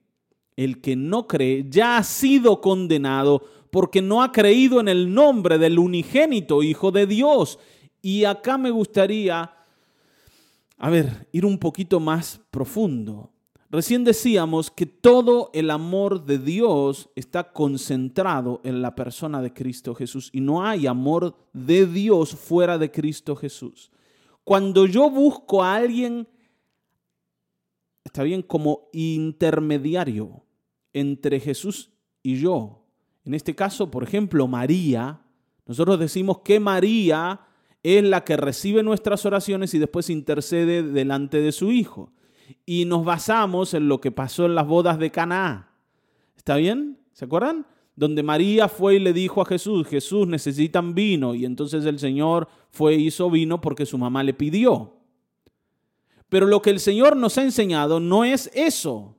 el 0.55 0.81
que 0.81 0.95
no 0.95 1.27
cree 1.27 1.65
ya 1.69 1.97
ha 1.97 2.03
sido 2.03 2.62
condenado 2.62 3.43
porque 3.71 4.01
no 4.01 4.24
ha 4.24 4.31
creído 4.31 4.79
en 4.79 4.88
el 4.88 5.13
nombre 5.13 5.57
del 5.57 5.79
unigénito 5.79 6.63
Hijo 6.63 6.91
de 6.91 7.05
Dios. 7.05 7.59
Y 8.01 8.24
acá 8.24 8.57
me 8.57 8.71
gustaría, 8.71 9.53
a 10.77 10.89
ver, 10.89 11.27
ir 11.33 11.45
un 11.45 11.57
poquito 11.57 12.00
más 12.00 12.39
profundo. 12.51 13.31
Recién 13.69 14.05
decíamos 14.05 14.71
que 14.71 14.85
todo 14.85 15.50
el 15.53 15.69
amor 15.71 16.24
de 16.24 16.38
Dios 16.38 17.09
está 17.15 17.51
concentrado 17.51 18.62
en 18.63 18.81
la 18.81 18.95
persona 18.95 19.41
de 19.41 19.51
Cristo 19.51 19.93
Jesús 19.93 20.29
y 20.31 20.39
no 20.39 20.65
hay 20.65 20.88
amor 20.88 21.35
de 21.51 21.85
Dios 21.85 22.33
fuera 22.33 22.77
de 22.77 22.89
Cristo 22.91 23.35
Jesús. 23.35 23.91
Cuando 24.45 24.85
yo 24.85 25.09
busco 25.09 25.62
a 25.62 25.75
alguien, 25.75 26.29
está 28.05 28.24
bien, 28.24 28.41
como 28.41 28.88
intermediario, 28.93 30.45
entre 30.96 31.42
Jesús 31.42 31.92
y 32.24 32.38
yo. 32.38 32.86
En 33.25 33.34
este 33.34 33.54
caso, 33.54 33.92
por 33.92 34.04
ejemplo, 34.04 34.48
María, 34.48 35.22
nosotros 35.66 36.00
decimos 36.00 36.40
que 36.40 36.60
María 36.62 37.42
es 37.84 38.02
la 38.02 38.24
que 38.24 38.38
recibe 38.38 38.82
nuestras 38.82 39.25
oraciones 39.25 39.74
y 39.74 39.80
después 39.80 40.10
intercede 40.10 40.84
delante 40.84 41.42
de 41.42 41.52
su 41.52 41.72
Hijo. 41.72 42.14
Y 42.66 42.86
nos 42.86 43.04
basamos 43.04 43.74
en 43.74 43.90
lo 43.90 44.00
que 44.00 44.12
pasó 44.12 44.46
en 44.46 44.56
las 44.56 44.66
bodas 44.66 44.98
de 44.98 45.12
Canaá. 45.12 45.70
¿Está 46.38 46.55
bien? 46.55 46.98
¿Se 47.12 47.25
acuerdan? 47.25 47.68
Donde 47.98 48.24
María 48.24 48.70
fue 48.70 48.96
y 48.96 49.00
le 49.00 49.12
dijo 49.12 49.42
a 49.42 49.46
Jesús, 49.46 49.88
Jesús 49.88 50.27
necesitan 50.27 50.96
vino. 50.96 51.36
Y 51.36 51.44
entonces 51.44 51.84
el 51.86 52.00
Señor 52.00 52.48
fue 52.72 52.96
y 52.96 53.08
hizo 53.08 53.29
vino 53.29 53.60
porque 53.60 53.86
su 53.86 53.98
mamá 53.98 54.24
le 54.24 54.34
pidió. 54.34 54.94
Pero 56.29 56.46
lo 56.46 56.62
que 56.62 56.70
el 56.70 56.79
Señor 56.79 57.18
nos 57.18 57.38
ha 57.38 57.44
enseñado 57.44 58.00
no 58.00 58.24
es 58.24 58.50
eso 58.53 59.15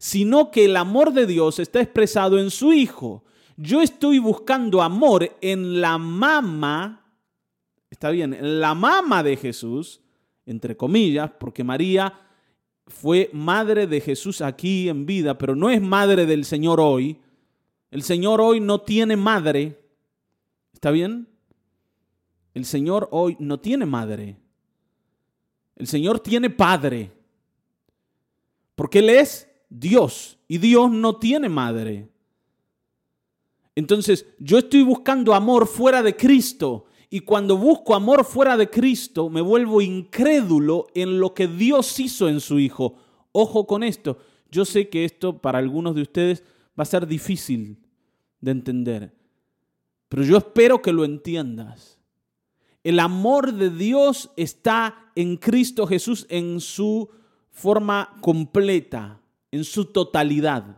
sino 0.00 0.50
que 0.50 0.64
el 0.64 0.78
amor 0.78 1.12
de 1.12 1.26
Dios 1.26 1.58
está 1.58 1.82
expresado 1.82 2.38
en 2.38 2.50
su 2.50 2.72
Hijo. 2.72 3.22
Yo 3.58 3.82
estoy 3.82 4.18
buscando 4.18 4.80
amor 4.80 5.36
en 5.42 5.82
la 5.82 5.98
mama, 5.98 7.04
está 7.90 8.08
bien, 8.08 8.32
en 8.32 8.60
la 8.60 8.74
mama 8.74 9.22
de 9.22 9.36
Jesús, 9.36 10.00
entre 10.46 10.74
comillas, 10.74 11.30
porque 11.38 11.62
María 11.62 12.18
fue 12.86 13.28
madre 13.34 13.86
de 13.86 14.00
Jesús 14.00 14.40
aquí 14.40 14.88
en 14.88 15.04
vida, 15.04 15.36
pero 15.36 15.54
no 15.54 15.68
es 15.68 15.82
madre 15.82 16.24
del 16.24 16.46
Señor 16.46 16.80
hoy. 16.80 17.18
El 17.90 18.02
Señor 18.02 18.40
hoy 18.40 18.58
no 18.58 18.80
tiene 18.80 19.18
madre. 19.18 19.84
¿Está 20.72 20.90
bien? 20.90 21.28
El 22.54 22.64
Señor 22.64 23.06
hoy 23.10 23.36
no 23.38 23.60
tiene 23.60 23.84
madre. 23.84 24.38
El 25.76 25.86
Señor 25.86 26.20
tiene 26.20 26.48
padre. 26.48 27.12
Porque 28.74 29.00
Él 29.00 29.10
es 29.10 29.49
Dios 29.70 30.36
y 30.48 30.58
Dios 30.58 30.90
no 30.90 31.16
tiene 31.16 31.48
madre. 31.48 32.08
Entonces, 33.76 34.26
yo 34.38 34.58
estoy 34.58 34.82
buscando 34.82 35.32
amor 35.32 35.66
fuera 35.66 36.02
de 36.02 36.16
Cristo 36.16 36.86
y 37.08 37.20
cuando 37.20 37.56
busco 37.56 37.94
amor 37.94 38.24
fuera 38.24 38.56
de 38.56 38.68
Cristo 38.68 39.30
me 39.30 39.40
vuelvo 39.40 39.80
incrédulo 39.80 40.88
en 40.94 41.20
lo 41.20 41.32
que 41.32 41.46
Dios 41.46 41.98
hizo 42.00 42.28
en 42.28 42.40
su 42.40 42.58
Hijo. 42.58 42.96
Ojo 43.32 43.66
con 43.66 43.84
esto. 43.84 44.18
Yo 44.50 44.64
sé 44.64 44.88
que 44.88 45.04
esto 45.04 45.38
para 45.38 45.58
algunos 45.58 45.94
de 45.94 46.02
ustedes 46.02 46.42
va 46.78 46.82
a 46.82 46.84
ser 46.84 47.06
difícil 47.06 47.78
de 48.40 48.50
entender, 48.50 49.14
pero 50.08 50.24
yo 50.24 50.36
espero 50.36 50.82
que 50.82 50.92
lo 50.92 51.04
entiendas. 51.04 52.00
El 52.82 52.98
amor 52.98 53.52
de 53.52 53.70
Dios 53.70 54.30
está 54.36 55.12
en 55.14 55.36
Cristo 55.36 55.86
Jesús 55.86 56.26
en 56.30 56.60
su 56.60 57.10
forma 57.50 58.16
completa 58.20 59.20
en 59.52 59.64
su 59.64 59.86
totalidad. 59.86 60.76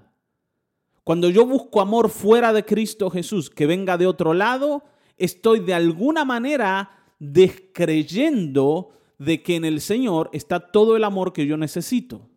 Cuando 1.05 1.29
yo 1.31 1.47
busco 1.47 1.81
amor 1.81 2.11
fuera 2.11 2.53
de 2.53 2.65
Cristo 2.65 3.11
Jesús, 3.11 3.51
que 3.51 3.67
venga 3.67 3.99
de 3.99 4.07
otro 4.07 4.35
lado, 4.35 4.85
estoy 5.17 5.61
de 5.61 5.75
alguna 5.75 6.25
manera 6.25 6.91
descreyendo 7.19 8.93
de 9.19 9.43
que 9.43 9.57
en 9.57 9.65
el 9.65 9.81
Señor 9.81 10.31
está 10.33 10.71
todo 10.71 10.97
el 10.97 11.05
amor 11.05 11.33
que 11.33 11.47
yo 11.47 11.57
necesito. 11.57 12.29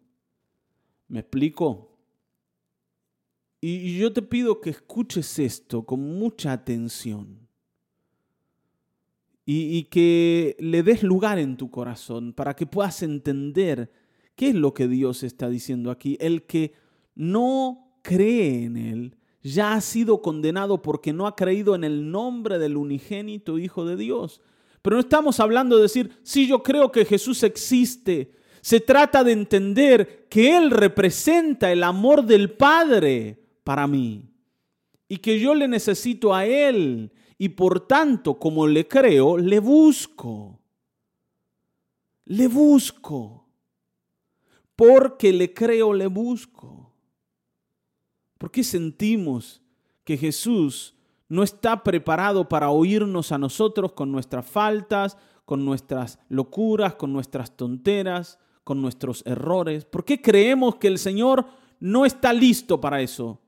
¿Me 1.07 1.19
explico? 1.19 1.97
Y 3.61 3.97
yo 3.97 4.13
te 4.13 4.21
pido 4.21 4.61
que 4.61 4.69
escuches 4.69 5.39
esto 5.39 5.83
con 5.85 5.99
mucha 6.19 6.51
atención 6.51 7.45
y, 9.45 9.83
que 9.85 10.55
le 10.59 10.81
des 10.81 11.03
lugar 11.03 11.37
en 11.37 11.55
tu 11.55 11.69
corazón 11.69 12.33
para 12.33 12.55
que 12.55 12.65
puedas 12.65 13.03
entender 13.03 13.91
¿Qué 14.35 14.49
es 14.49 14.55
lo 14.55 14.73
que 14.73 14.87
Dios 14.87 15.23
está 15.23 15.49
diciendo 15.49 15.91
aquí? 15.91 16.17
El 16.19 16.43
que 16.43 16.73
no 17.15 17.97
cree 18.01 18.65
en 18.65 18.77
Él 18.77 19.17
ya 19.41 19.73
ha 19.73 19.81
sido 19.81 20.21
condenado 20.21 20.81
porque 20.81 21.13
no 21.13 21.27
ha 21.27 21.35
creído 21.35 21.75
en 21.75 21.83
el 21.83 22.11
nombre 22.11 22.59
del 22.59 22.77
unigénito 22.77 23.57
Hijo 23.59 23.85
de 23.85 23.95
Dios. 23.95 24.41
Pero 24.81 24.95
no 24.95 24.99
estamos 24.99 25.39
hablando 25.39 25.77
de 25.77 25.83
decir, 25.83 26.19
sí, 26.23 26.47
yo 26.47 26.63
creo 26.63 26.91
que 26.91 27.05
Jesús 27.05 27.43
existe. 27.43 28.33
Se 28.61 28.79
trata 28.79 29.23
de 29.23 29.31
entender 29.31 30.27
que 30.29 30.57
Él 30.57 30.71
representa 30.71 31.71
el 31.71 31.83
amor 31.83 32.25
del 32.25 32.51
Padre 32.51 33.39
para 33.63 33.87
mí 33.87 34.29
y 35.07 35.17
que 35.17 35.39
yo 35.39 35.55
le 35.55 35.67
necesito 35.67 36.33
a 36.33 36.45
Él 36.45 37.11
y 37.37 37.49
por 37.49 37.87
tanto, 37.87 38.39
como 38.39 38.67
le 38.67 38.87
creo, 38.87 39.37
le 39.37 39.59
busco. 39.59 40.59
Le 42.25 42.47
busco 42.47 43.44
porque 44.75 45.31
le 45.31 45.53
creo, 45.53 45.93
le 45.93 46.07
busco. 46.07 46.91
¿Por 48.37 48.51
qué 48.51 48.63
sentimos 48.63 49.61
que 50.03 50.17
Jesús 50.17 50.95
no 51.27 51.43
está 51.43 51.83
preparado 51.83 52.47
para 52.47 52.69
oírnos 52.69 53.31
a 53.31 53.37
nosotros 53.37 53.93
con 53.93 54.11
nuestras 54.11 54.45
faltas, 54.45 55.17
con 55.45 55.63
nuestras 55.63 56.19
locuras, 56.29 56.95
con 56.95 57.13
nuestras 57.13 57.55
tonteras, 57.55 58.39
con 58.63 58.81
nuestros 58.81 59.23
errores? 59.25 59.85
¿Por 59.85 60.03
qué 60.03 60.21
creemos 60.21 60.75
que 60.75 60.87
el 60.87 60.99
Señor 60.99 61.45
no 61.79 62.05
está 62.05 62.33
listo 62.33 62.81
para 62.81 63.01
eso? 63.01 63.39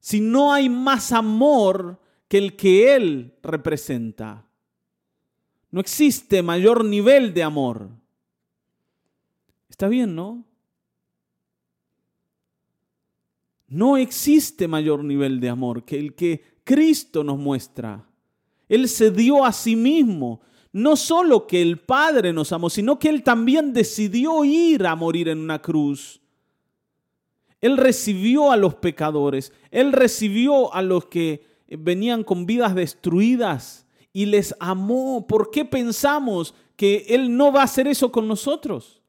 Si 0.00 0.20
no 0.20 0.52
hay 0.52 0.68
más 0.68 1.12
amor 1.12 1.98
que 2.28 2.38
el 2.38 2.56
que 2.56 2.94
Él 2.94 3.34
representa. 3.42 4.46
No 5.70 5.80
existe 5.80 6.42
mayor 6.42 6.84
nivel 6.84 7.34
de 7.34 7.42
amor. 7.42 7.90
Está 9.68 9.88
bien, 9.88 10.14
¿no? 10.14 10.44
No 13.66 13.96
existe 13.96 14.68
mayor 14.68 15.02
nivel 15.02 15.40
de 15.40 15.48
amor 15.48 15.84
que 15.84 15.98
el 15.98 16.14
que 16.14 16.42
Cristo 16.64 17.24
nos 17.24 17.38
muestra. 17.38 18.08
Él 18.68 18.88
se 18.88 19.10
dio 19.10 19.44
a 19.44 19.52
sí 19.52 19.76
mismo. 19.76 20.40
No 20.72 20.96
solo 20.96 21.46
que 21.46 21.62
el 21.62 21.78
Padre 21.78 22.32
nos 22.32 22.52
amó, 22.52 22.68
sino 22.68 22.98
que 22.98 23.08
Él 23.08 23.22
también 23.22 23.72
decidió 23.72 24.44
ir 24.44 24.86
a 24.86 24.96
morir 24.96 25.28
en 25.28 25.38
una 25.38 25.60
cruz. 25.60 26.20
Él 27.60 27.76
recibió 27.76 28.50
a 28.50 28.56
los 28.56 28.74
pecadores. 28.74 29.52
Él 29.70 29.92
recibió 29.92 30.74
a 30.74 30.82
los 30.82 31.06
que 31.06 31.46
venían 31.68 32.24
con 32.24 32.44
vidas 32.44 32.74
destruidas 32.74 33.86
y 34.12 34.26
les 34.26 34.54
amó. 34.60 35.26
¿Por 35.26 35.50
qué 35.50 35.64
pensamos 35.64 36.54
que 36.76 37.06
Él 37.08 37.36
no 37.36 37.52
va 37.52 37.62
a 37.62 37.64
hacer 37.64 37.86
eso 37.86 38.10
con 38.10 38.26
nosotros? 38.28 39.00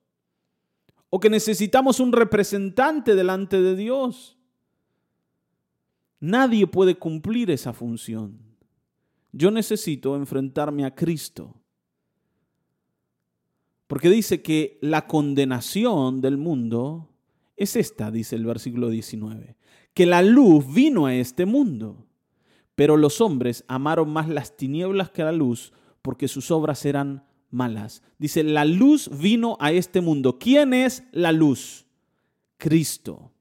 O 1.09 1.19
que 1.19 1.29
necesitamos 1.29 1.99
un 1.99 2.11
representante 2.11 3.15
delante 3.15 3.61
de 3.61 3.75
Dios. 3.75 4.37
Nadie 6.19 6.67
puede 6.67 6.95
cumplir 6.95 7.51
esa 7.51 7.73
función. 7.73 8.39
Yo 9.31 9.51
necesito 9.51 10.15
enfrentarme 10.15 10.85
a 10.85 10.95
Cristo. 10.95 11.55
Porque 13.87 14.09
dice 14.09 14.41
que 14.41 14.79
la 14.81 15.07
condenación 15.07 16.21
del 16.21 16.37
mundo 16.37 17.09
es 17.55 17.75
esta, 17.75 18.11
dice 18.11 18.35
el 18.35 18.45
versículo 18.45 18.89
19, 18.89 19.55
que 19.93 20.05
la 20.05 20.21
luz 20.21 20.65
vino 20.73 21.05
a 21.05 21.15
este 21.15 21.45
mundo, 21.45 22.07
pero 22.75 22.97
los 22.97 23.21
hombres 23.21 23.63
amaron 23.67 24.09
más 24.09 24.27
las 24.27 24.57
tinieblas 24.57 25.11
que 25.11 25.23
la 25.23 25.31
luz 25.31 25.71
porque 26.05 26.27
sus 26.27 26.51
obras 26.51 26.85
eran 26.85 27.25
malas. 27.49 28.03
Dice, 28.17 28.43
la 28.43 28.65
luz 28.65 29.09
vino 29.17 29.57
a 29.59 29.71
este 29.71 30.01
mundo. 30.01 30.37
¿Quién 30.39 30.73
es 30.73 31.03
la 31.11 31.31
luz? 31.31 31.85
Cristo. 32.57 33.31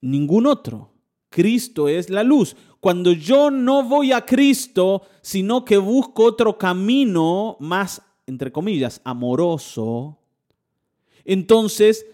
Ningún 0.00 0.46
otro. 0.46 0.90
Cristo 1.30 1.88
es 1.88 2.10
la 2.10 2.22
luz. 2.22 2.56
Cuando 2.80 3.12
yo 3.12 3.50
no 3.50 3.82
voy 3.82 4.12
a 4.12 4.24
Cristo, 4.24 5.02
sino 5.22 5.64
que 5.64 5.78
busco 5.78 6.24
otro 6.24 6.58
camino 6.58 7.56
más, 7.58 8.02
entre 8.26 8.52
comillas, 8.52 9.00
amoroso, 9.04 10.18
entonces 11.24 12.06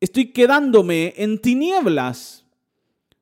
estoy 0.00 0.32
quedándome 0.32 1.14
en 1.16 1.40
tinieblas 1.40 2.44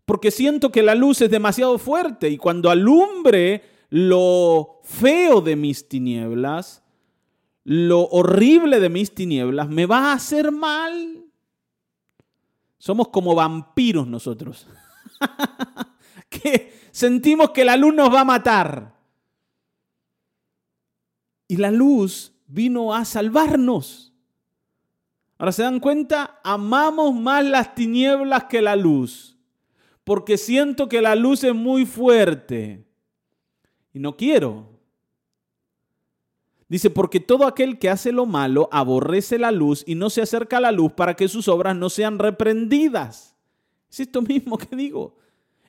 porque 0.05 0.31
siento 0.31 0.71
que 0.71 0.83
la 0.83 0.95
luz 0.95 1.21
es 1.23 1.31
demasiado 1.31 1.79
fuerte 1.79 2.29
y 2.29 2.37
cuando 2.37 2.71
alumbre 2.71 3.63
lo 3.95 4.81
feo 4.83 5.41
de 5.41 5.55
mis 5.55 5.89
tinieblas, 5.89 6.83
lo 7.63 8.09
horrible 8.09 8.81
de 8.81 8.89
mis 8.89 9.15
tinieblas, 9.15 9.69
me 9.69 9.87
va 9.87 10.11
a 10.11 10.15
hacer 10.15 10.51
mal. 10.51 11.25
Somos 12.77 13.11
como 13.11 13.37
vampiros 13.37 14.09
nosotros, 14.09 14.67
que 16.29 16.77
sentimos 16.91 17.51
que 17.51 17.65
la 17.65 17.77
luz 17.77 17.95
nos 17.95 18.13
va 18.13 18.23
a 18.23 18.25
matar. 18.25 18.97
Y 21.47 21.59
la 21.59 21.71
luz 21.71 22.33
vino 22.49 22.93
a 22.93 23.05
salvarnos. 23.05 24.13
Ahora 25.39 25.53
se 25.53 25.63
dan 25.63 25.79
cuenta, 25.79 26.41
amamos 26.43 27.15
más 27.15 27.45
las 27.45 27.77
tinieblas 27.77 28.47
que 28.47 28.61
la 28.61 28.75
luz, 28.75 29.39
porque 30.03 30.37
siento 30.37 30.89
que 30.89 31.01
la 31.01 31.15
luz 31.15 31.45
es 31.45 31.55
muy 31.55 31.87
fuerte 31.87 32.85
y 33.95 34.01
no 34.01 34.17
quiero. 34.17 34.69
Dice, 36.69 36.91
porque 36.91 37.21
todo 37.21 37.47
aquel 37.47 37.79
que 37.79 37.89
hace 37.89 38.11
lo 38.11 38.27
malo 38.27 38.69
aborrece 38.73 39.39
la 39.39 39.53
luz 39.53 39.85
y 39.87 39.95
no 39.95 40.11
se 40.11 40.23
acerca 40.23 40.57
a 40.57 40.61
la 40.61 40.73
luz 40.73 40.93
para 40.93 41.15
que 41.15 41.29
sus 41.29 41.47
obras 41.49 41.77
no 41.77 41.89
sean 41.89 42.19
reprendidas. 42.19 43.37
Es 43.91 44.01
esto 44.01 44.21
mismo 44.21 44.59
que 44.59 44.75
digo. 44.75 45.17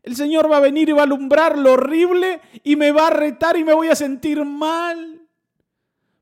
El 0.01 0.15
Señor 0.15 0.51
va 0.51 0.57
a 0.57 0.61
venir 0.61 0.89
y 0.89 0.93
va 0.93 1.01
a 1.01 1.05
alumbrar 1.05 1.57
lo 1.57 1.73
horrible 1.73 2.41
y 2.63 2.75
me 2.75 2.91
va 2.91 3.07
a 3.07 3.11
retar 3.11 3.55
y 3.57 3.63
me 3.63 3.73
voy 3.73 3.89
a 3.89 3.95
sentir 3.95 4.43
mal. 4.43 5.21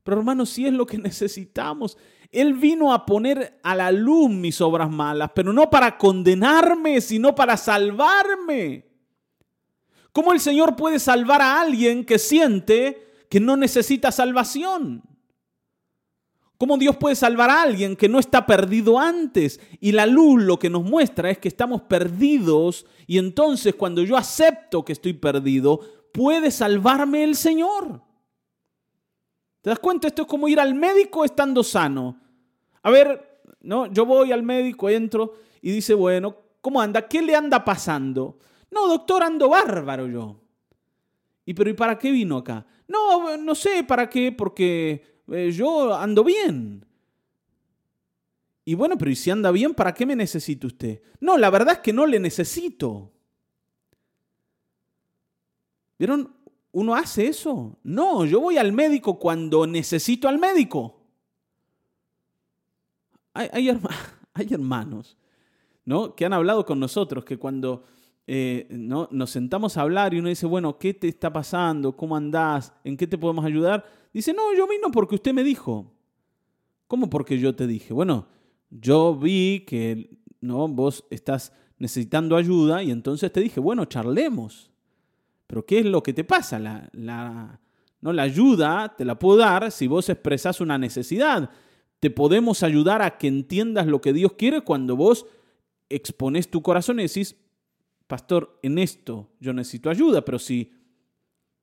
Pero 0.02 0.18
hermanos, 0.18 0.50
si 0.50 0.66
es 0.66 0.72
lo 0.72 0.86
que 0.86 0.98
necesitamos. 0.98 1.96
Él 2.30 2.54
vino 2.54 2.92
a 2.92 3.06
poner 3.06 3.60
a 3.62 3.76
la 3.76 3.92
luz 3.92 4.28
mis 4.28 4.60
obras 4.60 4.90
malas, 4.90 5.30
pero 5.34 5.52
no 5.52 5.70
para 5.70 5.96
condenarme, 5.96 7.00
sino 7.00 7.34
para 7.34 7.56
salvarme. 7.56 8.84
¿Cómo 10.14 10.32
el 10.32 10.38
Señor 10.38 10.76
puede 10.76 11.00
salvar 11.00 11.42
a 11.42 11.60
alguien 11.60 12.04
que 12.04 12.20
siente 12.20 13.24
que 13.28 13.40
no 13.40 13.56
necesita 13.56 14.12
salvación? 14.12 15.02
¿Cómo 16.56 16.78
Dios 16.78 16.96
puede 16.96 17.16
salvar 17.16 17.50
a 17.50 17.62
alguien 17.62 17.96
que 17.96 18.08
no 18.08 18.20
está 18.20 18.46
perdido 18.46 19.00
antes? 19.00 19.60
Y 19.80 19.90
la 19.90 20.06
luz 20.06 20.40
lo 20.40 20.56
que 20.56 20.70
nos 20.70 20.84
muestra 20.84 21.30
es 21.30 21.38
que 21.38 21.48
estamos 21.48 21.82
perdidos 21.82 22.86
y 23.08 23.18
entonces 23.18 23.74
cuando 23.74 24.02
yo 24.02 24.16
acepto 24.16 24.84
que 24.84 24.92
estoy 24.92 25.14
perdido, 25.14 25.80
puede 26.12 26.52
salvarme 26.52 27.24
el 27.24 27.34
Señor. 27.34 28.00
¿Te 29.62 29.70
das 29.70 29.80
cuenta? 29.80 30.06
Esto 30.06 30.22
es 30.22 30.28
como 30.28 30.46
ir 30.46 30.60
al 30.60 30.76
médico 30.76 31.24
estando 31.24 31.64
sano. 31.64 32.20
A 32.84 32.90
ver, 32.92 33.40
no, 33.62 33.86
yo 33.86 34.06
voy 34.06 34.30
al 34.30 34.44
médico, 34.44 34.88
entro 34.88 35.34
y 35.60 35.72
dice, 35.72 35.92
bueno, 35.92 36.36
¿cómo 36.60 36.80
anda? 36.80 37.08
¿Qué 37.08 37.20
le 37.20 37.34
anda 37.34 37.64
pasando? 37.64 38.38
No, 38.74 38.88
doctor, 38.88 39.22
ando 39.22 39.48
bárbaro 39.48 40.08
yo. 40.08 40.40
¿Y 41.46 41.54
pero 41.54 41.70
¿y 41.70 41.74
para 41.74 41.98
qué 41.98 42.10
vino 42.10 42.38
acá? 42.38 42.66
No, 42.88 43.36
no 43.36 43.54
sé 43.54 43.84
para 43.84 44.10
qué, 44.10 44.32
porque 44.32 45.22
eh, 45.28 45.52
yo 45.52 45.94
ando 45.94 46.24
bien. 46.24 46.84
Y 48.64 48.74
bueno, 48.74 48.96
pero 48.98 49.10
¿y 49.10 49.16
si 49.16 49.30
anda 49.30 49.50
bien, 49.50 49.74
para 49.74 49.94
qué 49.94 50.06
me 50.06 50.16
necesita 50.16 50.66
usted? 50.66 51.02
No, 51.20 51.36
la 51.36 51.50
verdad 51.50 51.74
es 51.74 51.80
que 51.80 51.92
no 51.92 52.06
le 52.06 52.18
necesito. 52.18 53.12
¿Vieron? 55.98 56.34
¿Uno 56.72 56.94
hace 56.94 57.28
eso? 57.28 57.78
No, 57.84 58.24
yo 58.24 58.40
voy 58.40 58.58
al 58.58 58.72
médico 58.72 59.18
cuando 59.18 59.66
necesito 59.66 60.28
al 60.28 60.38
médico. 60.38 61.02
Hay, 63.34 63.68
hermanos 64.50 65.16
¿no? 65.84 66.14
que 66.14 66.24
han 66.24 66.32
hablado 66.32 66.64
con 66.64 66.80
nosotros 66.80 67.24
que 67.24 67.36
cuando 67.36 67.84
eh, 68.26 68.66
¿no? 68.70 69.08
nos 69.10 69.30
sentamos 69.30 69.76
a 69.76 69.82
hablar 69.82 70.14
y 70.14 70.18
uno 70.18 70.28
dice, 70.28 70.46
bueno, 70.46 70.78
¿qué 70.78 70.94
te 70.94 71.08
está 71.08 71.32
pasando? 71.32 71.96
¿Cómo 71.96 72.16
andás? 72.16 72.72
¿En 72.84 72.96
qué 72.96 73.06
te 73.06 73.18
podemos 73.18 73.44
ayudar? 73.44 73.84
Dice, 74.12 74.32
no, 74.32 74.54
yo 74.56 74.66
vino 74.66 74.90
porque 74.90 75.16
usted 75.16 75.34
me 75.34 75.44
dijo. 75.44 75.92
¿Cómo 76.86 77.10
porque 77.10 77.38
yo 77.38 77.54
te 77.54 77.66
dije? 77.66 77.92
Bueno, 77.92 78.28
yo 78.70 79.16
vi 79.16 79.64
que 79.66 80.18
¿no? 80.40 80.68
vos 80.68 81.04
estás 81.10 81.52
necesitando 81.78 82.36
ayuda 82.36 82.82
y 82.82 82.90
entonces 82.90 83.32
te 83.32 83.40
dije, 83.40 83.60
bueno, 83.60 83.84
charlemos. 83.86 84.70
Pero 85.46 85.66
¿qué 85.66 85.80
es 85.80 85.86
lo 85.86 86.02
que 86.02 86.12
te 86.12 86.24
pasa? 86.24 86.58
La, 86.58 86.88
la, 86.92 87.60
¿no? 88.00 88.12
la 88.12 88.22
ayuda 88.22 88.94
te 88.96 89.04
la 89.04 89.18
puedo 89.18 89.38
dar 89.38 89.70
si 89.70 89.86
vos 89.86 90.08
expresás 90.08 90.60
una 90.60 90.78
necesidad. 90.78 91.50
Te 92.00 92.10
podemos 92.10 92.62
ayudar 92.62 93.02
a 93.02 93.18
que 93.18 93.28
entiendas 93.28 93.86
lo 93.86 94.00
que 94.00 94.12
Dios 94.12 94.32
quiere 94.32 94.62
cuando 94.62 94.96
vos 94.96 95.26
expones 95.88 96.50
tu 96.50 96.62
corazón 96.62 97.00
y 97.00 97.04
decís, 97.04 97.36
pastor, 98.06 98.58
en 98.62 98.78
esto 98.78 99.30
yo 99.40 99.52
necesito 99.52 99.90
ayuda, 99.90 100.24
pero 100.24 100.38
si 100.38 100.72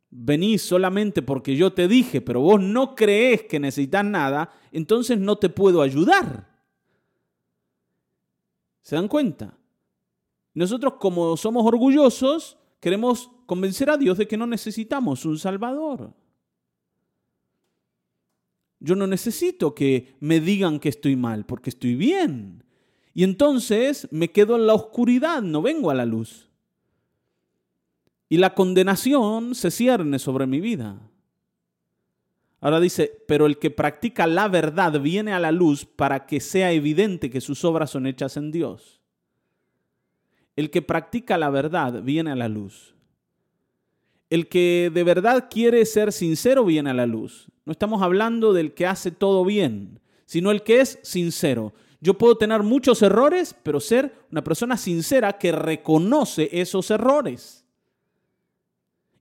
venís 0.09 0.61
solamente 0.61 1.21
porque 1.21 1.55
yo 1.55 1.73
te 1.73 1.87
dije, 1.87 2.21
pero 2.21 2.41
vos 2.41 2.61
no 2.61 2.95
crees 2.95 3.43
que 3.43 3.59
necesitas 3.59 4.05
nada, 4.05 4.51
entonces 4.71 5.17
no 5.17 5.37
te 5.37 5.49
puedo 5.49 5.81
ayudar. 5.81 6.51
¿Se 8.81 8.95
dan 8.95 9.07
cuenta? 9.07 9.57
Nosotros 10.53 10.95
como 10.99 11.37
somos 11.37 11.65
orgullosos, 11.65 12.57
queremos 12.79 13.31
convencer 13.45 13.89
a 13.89 13.97
Dios 13.97 14.17
de 14.17 14.27
que 14.27 14.37
no 14.37 14.47
necesitamos 14.47 15.25
un 15.25 15.37
Salvador. 15.37 16.13
Yo 18.79 18.95
no 18.95 19.05
necesito 19.07 19.75
que 19.75 20.15
me 20.19 20.39
digan 20.39 20.79
que 20.79 20.89
estoy 20.89 21.15
mal, 21.15 21.45
porque 21.45 21.69
estoy 21.69 21.95
bien. 21.95 22.60
Y 23.13 23.23
entonces 23.23 24.07
me 24.11 24.31
quedo 24.31 24.55
en 24.55 24.67
la 24.67 24.73
oscuridad, 24.73 25.41
no 25.41 25.61
vengo 25.61 25.91
a 25.91 25.95
la 25.95 26.05
luz. 26.05 26.49
Y 28.29 28.37
la 28.37 28.53
condenación 28.53 29.55
se 29.55 29.71
cierne 29.71 30.17
sobre 30.17 30.47
mi 30.47 30.61
vida. 30.61 30.97
Ahora 32.61 32.79
dice, 32.79 33.23
pero 33.27 33.47
el 33.47 33.57
que 33.57 33.71
practica 33.71 34.27
la 34.27 34.47
verdad 34.47 35.01
viene 35.01 35.33
a 35.33 35.39
la 35.39 35.51
luz 35.51 35.83
para 35.85 36.27
que 36.27 36.39
sea 36.39 36.71
evidente 36.71 37.29
que 37.29 37.41
sus 37.41 37.65
obras 37.65 37.89
son 37.89 38.05
hechas 38.05 38.37
en 38.37 38.51
Dios. 38.51 39.01
El 40.55 40.69
que 40.69 40.81
practica 40.81 41.37
la 41.37 41.49
verdad 41.49 42.03
viene 42.03 42.31
a 42.31 42.35
la 42.35 42.47
luz. 42.47 42.95
El 44.29 44.47
que 44.47 44.91
de 44.93 45.03
verdad 45.03 45.49
quiere 45.49 45.83
ser 45.85 46.13
sincero 46.13 46.63
viene 46.63 46.91
a 46.91 46.93
la 46.93 47.07
luz. 47.07 47.47
No 47.65 47.71
estamos 47.71 48.01
hablando 48.01 48.53
del 48.53 48.73
que 48.73 48.85
hace 48.85 49.11
todo 49.11 49.43
bien, 49.43 49.99
sino 50.25 50.51
el 50.51 50.63
que 50.63 50.81
es 50.81 50.99
sincero. 51.01 51.73
Yo 52.03 52.15
puedo 52.17 52.35
tener 52.35 52.63
muchos 52.63 53.03
errores, 53.03 53.55
pero 53.61 53.79
ser 53.79 54.25
una 54.31 54.43
persona 54.43 54.75
sincera 54.75 55.37
que 55.37 55.51
reconoce 55.51 56.49
esos 56.51 56.89
errores. 56.89 57.63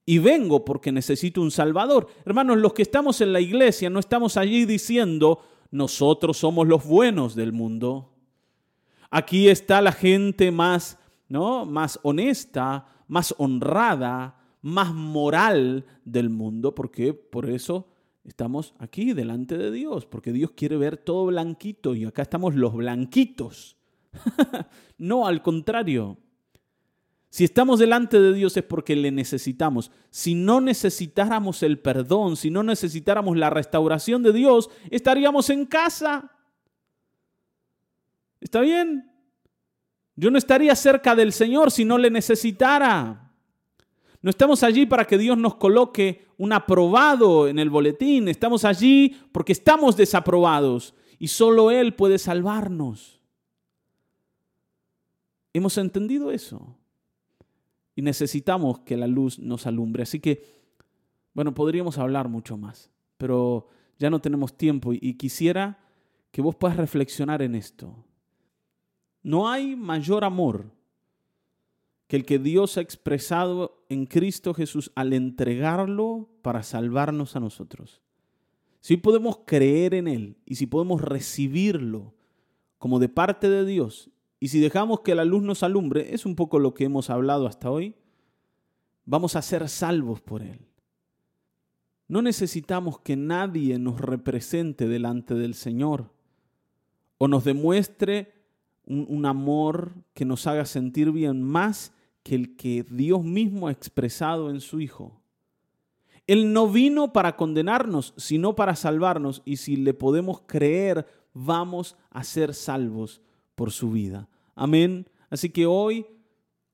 Y 0.06 0.18
vengo 0.18 0.64
porque 0.64 0.90
necesito 0.90 1.42
un 1.42 1.50
Salvador. 1.50 2.08
Hermanos, 2.24 2.56
los 2.56 2.72
que 2.72 2.80
estamos 2.80 3.20
en 3.20 3.34
la 3.34 3.40
iglesia 3.40 3.90
no 3.90 4.00
estamos 4.00 4.38
allí 4.38 4.64
diciendo, 4.64 5.40
nosotros 5.70 6.38
somos 6.38 6.66
los 6.66 6.86
buenos 6.86 7.34
del 7.34 7.52
mundo. 7.52 8.14
Aquí 9.10 9.48
está 9.48 9.82
la 9.82 9.92
gente 9.92 10.50
más, 10.50 10.98
¿no? 11.28 11.66
más 11.66 12.00
honesta, 12.02 12.86
más 13.08 13.34
honrada, 13.36 14.40
más 14.62 14.94
moral 14.94 15.84
del 16.06 16.30
mundo, 16.30 16.74
porque 16.74 17.12
por 17.12 17.50
eso 17.50 17.89
estamos 18.30 18.74
aquí 18.78 19.12
delante 19.12 19.58
de 19.58 19.70
Dios, 19.70 20.06
porque 20.06 20.32
Dios 20.32 20.52
quiere 20.52 20.76
ver 20.76 20.96
todo 20.96 21.26
blanquito 21.26 21.94
y 21.94 22.04
acá 22.04 22.22
estamos 22.22 22.54
los 22.54 22.74
blanquitos. 22.74 23.76
no, 24.98 25.26
al 25.26 25.42
contrario. 25.42 26.16
Si 27.28 27.44
estamos 27.44 27.78
delante 27.78 28.20
de 28.20 28.32
Dios 28.32 28.56
es 28.56 28.64
porque 28.64 28.96
le 28.96 29.10
necesitamos. 29.10 29.90
Si 30.10 30.34
no 30.34 30.60
necesitáramos 30.60 31.62
el 31.62 31.78
perdón, 31.78 32.36
si 32.36 32.50
no 32.50 32.62
necesitáramos 32.62 33.36
la 33.36 33.50
restauración 33.50 34.22
de 34.22 34.32
Dios, 34.32 34.70
estaríamos 34.90 35.50
en 35.50 35.66
casa. 35.66 36.32
¿Está 38.40 38.60
bien? 38.60 39.12
Yo 40.16 40.30
no 40.30 40.38
estaría 40.38 40.74
cerca 40.74 41.14
del 41.14 41.32
Señor 41.32 41.70
si 41.70 41.84
no 41.84 41.98
le 41.98 42.10
necesitara. 42.10 43.32
No 44.22 44.30
estamos 44.30 44.62
allí 44.62 44.86
para 44.86 45.06
que 45.06 45.16
Dios 45.18 45.38
nos 45.38 45.54
coloque 45.54 46.26
un 46.40 46.54
aprobado 46.54 47.48
en 47.48 47.58
el 47.58 47.68
boletín. 47.68 48.26
Estamos 48.26 48.64
allí 48.64 49.14
porque 49.30 49.52
estamos 49.52 49.94
desaprobados 49.94 50.94
y 51.18 51.28
solo 51.28 51.70
Él 51.70 51.94
puede 51.94 52.18
salvarnos. 52.18 53.20
¿Hemos 55.52 55.76
entendido 55.76 56.30
eso? 56.30 56.78
Y 57.94 58.00
necesitamos 58.00 58.80
que 58.80 58.96
la 58.96 59.06
luz 59.06 59.38
nos 59.38 59.66
alumbre. 59.66 60.04
Así 60.04 60.18
que, 60.18 60.42
bueno, 61.34 61.52
podríamos 61.52 61.98
hablar 61.98 62.30
mucho 62.30 62.56
más, 62.56 62.90
pero 63.18 63.68
ya 63.98 64.08
no 64.08 64.22
tenemos 64.22 64.56
tiempo 64.56 64.94
y 64.94 65.18
quisiera 65.18 65.78
que 66.30 66.40
vos 66.40 66.56
puedas 66.56 66.78
reflexionar 66.78 67.42
en 67.42 67.54
esto. 67.54 67.94
No 69.22 69.50
hay 69.50 69.76
mayor 69.76 70.24
amor 70.24 70.72
que 72.10 72.16
el 72.16 72.26
que 72.26 72.40
Dios 72.40 72.76
ha 72.76 72.80
expresado 72.80 73.84
en 73.88 74.04
Cristo 74.04 74.52
Jesús 74.52 74.90
al 74.96 75.12
entregarlo 75.12 76.28
para 76.42 76.64
salvarnos 76.64 77.36
a 77.36 77.40
nosotros. 77.40 78.02
Si 78.80 78.96
podemos 78.96 79.42
creer 79.46 79.94
en 79.94 80.08
Él 80.08 80.36
y 80.44 80.56
si 80.56 80.66
podemos 80.66 81.02
recibirlo 81.02 82.12
como 82.78 82.98
de 82.98 83.08
parte 83.08 83.48
de 83.48 83.64
Dios 83.64 84.10
y 84.40 84.48
si 84.48 84.58
dejamos 84.58 85.02
que 85.02 85.14
la 85.14 85.24
luz 85.24 85.44
nos 85.44 85.62
alumbre, 85.62 86.12
es 86.12 86.26
un 86.26 86.34
poco 86.34 86.58
lo 86.58 86.74
que 86.74 86.82
hemos 86.82 87.10
hablado 87.10 87.46
hasta 87.46 87.70
hoy, 87.70 87.94
vamos 89.04 89.36
a 89.36 89.42
ser 89.42 89.68
salvos 89.68 90.20
por 90.20 90.42
Él. 90.42 90.66
No 92.08 92.22
necesitamos 92.22 92.98
que 92.98 93.14
nadie 93.14 93.78
nos 93.78 94.00
represente 94.00 94.88
delante 94.88 95.34
del 95.34 95.54
Señor 95.54 96.10
o 97.18 97.28
nos 97.28 97.44
demuestre 97.44 98.34
un, 98.84 99.24
amor 99.26 99.92
que 100.12 100.24
nos 100.24 100.48
haga 100.48 100.64
sentir 100.64 101.12
bien 101.12 101.40
más 101.40 101.92
que 102.22 102.34
el 102.34 102.56
que 102.56 102.84
Dios 102.84 103.24
mismo 103.24 103.68
ha 103.68 103.72
expresado 103.72 104.50
en 104.50 104.60
su 104.60 104.80
Hijo. 104.80 105.20
Él 106.26 106.52
no 106.52 106.68
vino 106.68 107.12
para 107.12 107.36
condenarnos, 107.36 108.14
sino 108.16 108.54
para 108.54 108.76
salvarnos, 108.76 109.42
y 109.44 109.56
si 109.56 109.76
le 109.76 109.94
podemos 109.94 110.42
creer, 110.46 111.06
vamos 111.32 111.96
a 112.10 112.22
ser 112.22 112.54
salvos 112.54 113.20
por 113.54 113.72
su 113.72 113.90
vida. 113.90 114.28
Amén. 114.54 115.08
Así 115.28 115.50
que 115.50 115.66
hoy, 115.66 116.06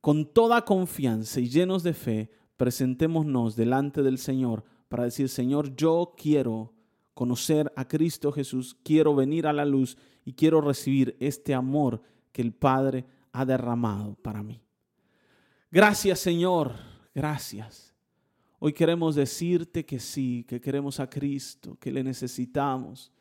con 0.01 0.27
toda 0.27 0.65
confianza 0.65 1.41
y 1.41 1.49
llenos 1.49 1.83
de 1.83 1.95
fe, 1.95 2.31
presentémonos 2.57 3.57
delante 3.57 4.03
del 4.03 4.19
Señor 4.19 4.65
para 4.89 5.05
decir, 5.05 5.29
Señor, 5.29 5.75
yo 5.77 6.15
quiero 6.17 6.73
conocer 7.15 7.73
a 7.77 7.89
Cristo 7.89 8.33
Jesús, 8.33 8.77
quiero 8.83 9.15
venir 9.15 9.47
a 9.47 9.53
la 9.53 9.65
luz 9.65 9.97
y 10.25 10.35
quiero 10.35 10.61
recibir 10.61 11.17
este 11.19 11.55
amor 11.55 12.03
que 12.33 12.43
el 12.43 12.53
Padre 12.53 13.07
ha 13.33 13.47
derramado 13.47 14.17
para 14.17 14.43
mí. 14.43 14.66
Gracias 15.77 16.21
Señor, 16.21 16.73
gracias. 17.15 17.95
Hoy 18.61 18.73
queremos 18.73 19.15
decirte 19.15 19.85
que 19.85 20.01
sí, 20.01 20.43
que 20.49 20.59
queremos 20.59 21.01
a 21.01 21.11
Cristo, 21.11 21.77
que 21.79 21.93
le 21.93 22.03
necesitamos, 22.03 23.12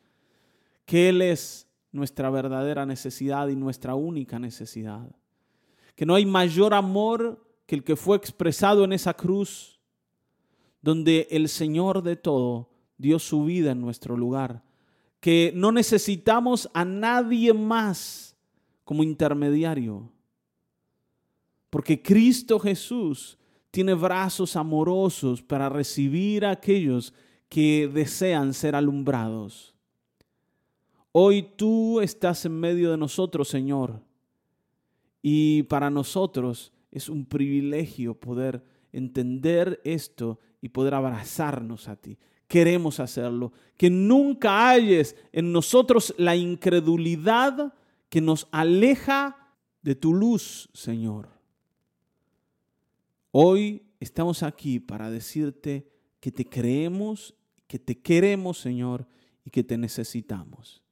que 0.86 1.10
Él 1.10 1.20
es 1.20 1.68
nuestra 1.92 2.30
verdadera 2.30 2.86
necesidad 2.86 3.48
y 3.48 3.56
nuestra 3.56 3.94
única 3.94 4.38
necesidad. 4.38 5.14
Que 5.94 6.06
no 6.06 6.14
hay 6.14 6.24
mayor 6.24 6.72
amor 6.72 7.46
que 7.66 7.74
el 7.74 7.84
que 7.84 7.94
fue 7.94 8.16
expresado 8.16 8.84
en 8.84 8.94
esa 8.94 9.12
cruz, 9.12 9.78
donde 10.80 11.28
el 11.30 11.50
Señor 11.50 12.02
de 12.02 12.16
todo 12.16 12.70
dio 12.96 13.18
su 13.18 13.44
vida 13.44 13.72
en 13.72 13.82
nuestro 13.82 14.16
lugar, 14.16 14.62
que 15.20 15.52
no 15.54 15.72
necesitamos 15.72 16.70
a 16.72 16.86
nadie 16.86 17.52
más 17.52 18.34
como 18.82 19.02
intermediario, 19.02 20.10
porque 21.70 22.02
Cristo 22.02 22.58
Jesús 22.58 23.38
tiene 23.70 23.94
brazos 23.94 24.56
amorosos 24.56 25.42
para 25.42 25.68
recibir 25.68 26.44
a 26.44 26.52
aquellos 26.52 27.12
que 27.48 27.90
desean 27.92 28.54
ser 28.54 28.74
alumbrados. 28.74 29.74
Hoy 31.12 31.46
tú 31.56 32.00
estás 32.00 32.44
en 32.44 32.58
medio 32.58 32.90
de 32.90 32.96
nosotros, 32.96 33.48
Señor, 33.48 34.02
y 35.22 35.64
para 35.64 35.90
nosotros 35.90 36.72
es 36.90 37.08
un 37.08 37.26
privilegio 37.26 38.18
poder 38.18 38.64
entender 38.92 39.80
esto 39.84 40.38
y 40.60 40.68
poder 40.68 40.94
abrazarnos 40.94 41.88
a 41.88 41.96
ti 41.96 42.18
queremos 42.48 43.00
hacerlo. 43.00 43.52
Que 43.76 43.90
nunca 43.90 44.68
hayes 44.70 45.16
en 45.32 45.52
nosotros 45.52 46.14
la 46.18 46.36
incredulidad 46.36 47.74
que 48.08 48.20
nos 48.20 48.48
aleja 48.50 49.54
de 49.82 49.94
tu 49.94 50.14
luz, 50.14 50.68
Señor. 50.72 51.35
Hoy 53.38 53.82
estamos 54.00 54.42
aquí 54.42 54.80
para 54.80 55.10
decirte 55.10 55.92
que 56.20 56.32
te 56.32 56.46
creemos, 56.46 57.34
que 57.66 57.78
te 57.78 58.00
queremos, 58.00 58.58
Señor, 58.58 59.06
y 59.44 59.50
que 59.50 59.62
te 59.62 59.76
necesitamos. 59.76 60.82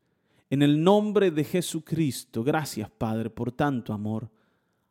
En 0.50 0.61
el 0.61 0.85
nombre 0.85 1.30
de 1.30 1.42
Jesucristo, 1.42 2.44
gracias, 2.44 2.90
Padre, 2.90 3.30
por 3.30 3.50
tanto 3.50 3.94
amor. 3.94 4.30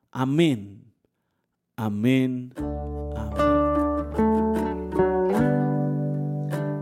Amén. 0.09 0.95
Amén. 1.75 2.55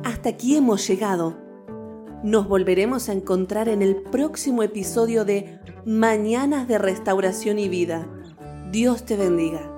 hasta 0.06 0.30
aquí 0.30 0.56
hemos 0.56 0.88
llegado. 0.88 1.38
Nos 2.24 2.48
volveremos 2.48 3.10
a 3.10 3.14
encontrar 3.14 3.68
en 3.68 3.82
el 3.82 4.04
próximo 4.04 4.64
episodio 4.64 5.26
de 5.26 5.60
Mañanas 5.86 6.70
de 6.70 6.78
Restauración 6.78 7.60
y 7.60 7.68
Vida. 7.68 8.08
Dios 8.72 9.04
te 9.04 9.18
bendiga. 9.18 9.71